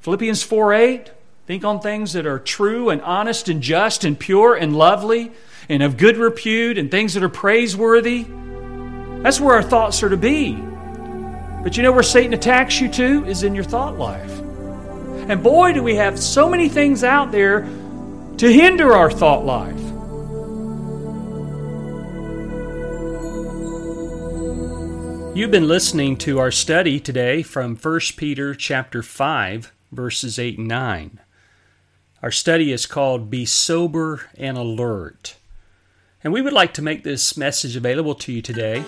Philippians 0.00 0.42
4 0.42 0.74
8, 0.74 1.10
think 1.46 1.64
on 1.64 1.80
things 1.80 2.12
that 2.12 2.26
are 2.26 2.38
true 2.38 2.90
and 2.90 3.02
honest 3.02 3.48
and 3.48 3.62
just 3.62 4.04
and 4.04 4.18
pure 4.18 4.54
and 4.54 4.76
lovely 4.76 5.32
and 5.68 5.82
of 5.82 5.96
good 5.96 6.16
repute 6.16 6.78
and 6.78 6.90
things 6.90 7.14
that 7.14 7.22
are 7.22 7.28
praiseworthy. 7.28 8.26
That's 9.22 9.40
where 9.40 9.54
our 9.54 9.62
thoughts 9.62 10.02
are 10.02 10.08
to 10.08 10.16
be. 10.16 10.54
But 10.54 11.76
you 11.76 11.82
know 11.82 11.92
where 11.92 12.02
Satan 12.02 12.32
attacks 12.34 12.80
you 12.80 12.88
too? 12.88 13.24
Is 13.26 13.42
in 13.42 13.54
your 13.54 13.64
thought 13.64 13.98
life. 13.98 14.38
And 15.28 15.42
boy, 15.42 15.72
do 15.72 15.82
we 15.82 15.96
have 15.96 16.18
so 16.18 16.48
many 16.48 16.68
things 16.68 17.04
out 17.04 17.32
there 17.32 17.68
to 18.38 18.52
hinder 18.52 18.94
our 18.94 19.10
thought 19.10 19.44
life. 19.44 19.74
You've 25.36 25.50
been 25.50 25.68
listening 25.68 26.16
to 26.18 26.38
our 26.38 26.52
study 26.52 27.00
today 27.00 27.42
from 27.42 27.76
1 27.76 28.00
Peter 28.16 28.54
chapter 28.54 29.02
5 29.02 29.72
verses 29.92 30.38
8 30.38 30.58
and 30.58 30.68
9. 30.68 31.20
Our 32.22 32.30
study 32.30 32.72
is 32.72 32.86
called 32.86 33.30
Be 33.30 33.44
Sober 33.44 34.22
and 34.36 34.58
Alert. 34.58 35.36
And 36.24 36.32
we 36.32 36.42
would 36.42 36.52
like 36.52 36.74
to 36.74 36.82
make 36.82 37.04
this 37.04 37.36
message 37.36 37.76
available 37.76 38.16
to 38.16 38.32
you 38.32 38.42
today. 38.42 38.84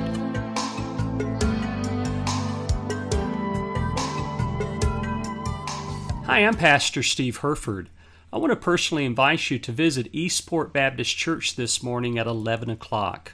Hi, 6.26 6.40
I'm 6.40 6.56
Pastor 6.56 7.04
Steve 7.04 7.38
Herford. 7.38 7.90
I 8.34 8.38
want 8.38 8.50
to 8.52 8.56
personally 8.56 9.06
invite 9.06 9.52
you 9.52 9.60
to 9.60 9.72
visit 9.72 10.10
Eastport 10.12 10.74
Baptist 10.74 11.16
Church 11.16 11.56
this 11.56 11.84
morning 11.84 12.18
at 12.18 12.26
11 12.26 12.72
o'clock. 12.72 13.34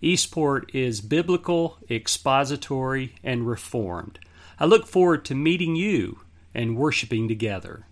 Eastport 0.00 0.74
is 0.74 1.02
biblical, 1.02 1.76
expository, 1.90 3.16
and 3.22 3.46
reformed. 3.46 4.18
I 4.58 4.64
look 4.64 4.86
forward 4.86 5.26
to 5.26 5.34
meeting 5.34 5.76
you 5.76 6.20
and 6.54 6.76
worshiping 6.76 7.28
together. 7.28 7.86